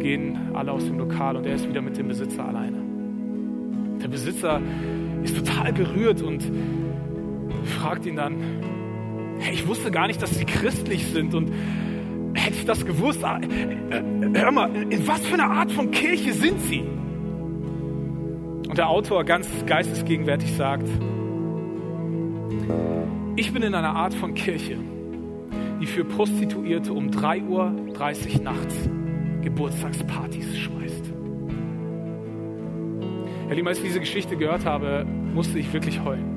[0.00, 2.78] gehen alle aus dem Lokal und er ist wieder mit dem Besitzer alleine.
[4.02, 4.60] Der Besitzer
[5.22, 6.44] ist total gerührt und
[7.64, 8.36] fragt ihn dann,
[9.38, 11.52] hey, ich wusste gar nicht, dass sie christlich sind und
[12.34, 14.02] hätte ich das gewusst, ah, äh, äh,
[14.34, 16.80] hör mal, in was für einer Art von Kirche sind sie?
[18.68, 20.88] Und der Autor ganz geistesgegenwärtig sagt,
[23.36, 24.78] ich bin in einer Art von Kirche,
[25.80, 28.88] die für Prostituierte um 3.30 Uhr nachts
[29.42, 31.12] Geburtstagspartys schmeißt.
[33.46, 36.35] Herr Lima, als ich diese Geschichte gehört habe, musste ich wirklich heulen.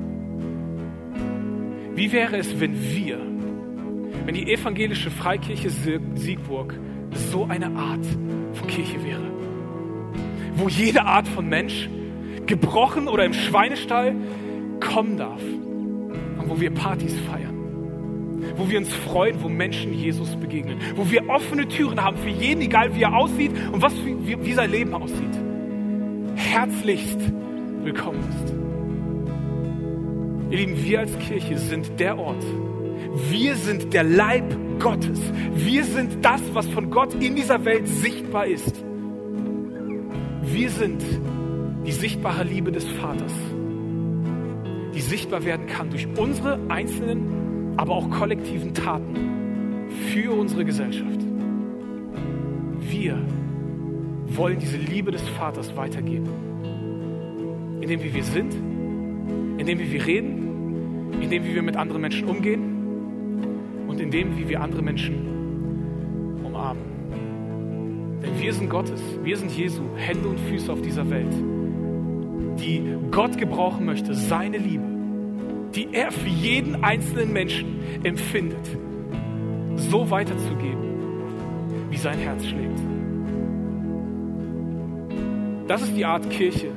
[2.00, 3.18] Wie wäre es, wenn wir,
[4.24, 5.68] wenn die evangelische Freikirche
[6.14, 6.74] Siegburg
[7.30, 8.06] so eine Art
[8.54, 9.30] von Kirche wäre?
[10.54, 11.90] Wo jede Art von Mensch,
[12.46, 14.14] gebrochen oder im Schweinestall,
[14.80, 15.42] kommen darf.
[15.42, 18.48] Und wo wir Partys feiern.
[18.56, 20.78] Wo wir uns freuen, wo Menschen Jesus begegnen.
[20.96, 24.54] Wo wir offene Türen haben für jeden, egal wie er aussieht und was, wie, wie
[24.54, 25.38] sein Leben aussieht.
[26.34, 27.20] Herzlichst
[27.82, 28.59] willkommen ist.
[30.50, 32.44] Ihr Lieben, wir als Kirche sind der Ort.
[33.30, 34.44] Wir sind der Leib
[34.80, 35.20] Gottes.
[35.54, 38.84] Wir sind das, was von Gott in dieser Welt sichtbar ist.
[40.42, 41.02] Wir sind
[41.86, 43.32] die sichtbare Liebe des Vaters,
[44.92, 51.20] die sichtbar werden kann durch unsere einzelnen, aber auch kollektiven Taten für unsere Gesellschaft.
[52.80, 53.18] Wir
[54.26, 56.28] wollen diese Liebe des Vaters weitergeben,
[57.80, 58.69] indem wir sind,
[59.60, 64.48] indem wir reden, in dem, wie wir mit anderen Menschen umgehen und in dem, wie
[64.48, 66.82] wir andere Menschen umarmen.
[68.22, 71.34] Denn wir sind Gottes, wir sind Jesu, Hände und Füße auf dieser Welt,
[72.58, 74.84] die Gott gebrauchen möchte, seine Liebe,
[75.74, 78.66] die er für jeden einzelnen Menschen empfindet,
[79.76, 82.80] so weiterzugeben, wie sein Herz schlägt.
[85.68, 86.72] Das ist die Art Kirche,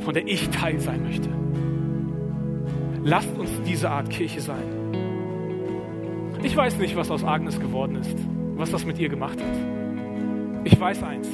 [0.00, 1.30] von der ich Teil sein möchte.
[3.08, 4.62] Lasst uns diese Art Kirche sein.
[6.42, 8.14] Ich weiß nicht, was aus Agnes geworden ist,
[8.54, 9.56] was das mit ihr gemacht hat.
[10.64, 11.26] Ich weiß eins,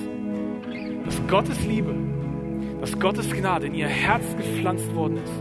[1.05, 1.93] dass Gottes Liebe,
[2.81, 5.33] dass Gottes Gnade in ihr Herz gepflanzt worden ist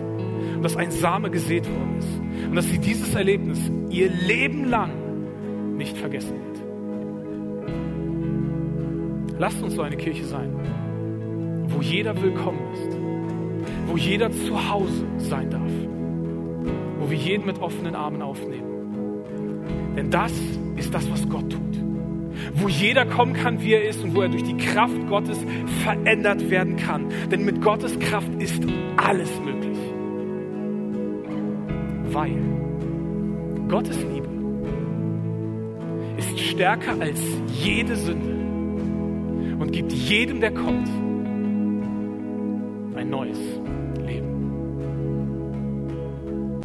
[0.56, 2.10] und dass ein Same gesät worden ist
[2.50, 3.60] und dass sie dieses Erlebnis
[3.92, 6.64] ihr Leben lang nicht vergessen wird.
[9.38, 10.52] Lasst uns so eine Kirche sein,
[11.68, 12.98] wo jeder willkommen ist,
[13.86, 15.83] wo jeder zu Hause sein darf
[17.04, 19.94] wo wir jeden mit offenen Armen aufnehmen.
[19.98, 20.32] Denn das
[20.78, 21.60] ist das, was Gott tut.
[22.56, 25.38] Wo jeder kommen kann, wie er ist und wo er durch die Kraft Gottes
[25.84, 27.10] verändert werden kann.
[27.30, 28.64] Denn mit Gottes Kraft ist
[28.96, 29.78] alles möglich.
[32.06, 32.38] Weil
[33.68, 34.30] Gottes Liebe
[36.18, 37.20] ist stärker als
[37.62, 38.32] jede Sünde
[39.60, 40.88] und gibt jedem, der kommt,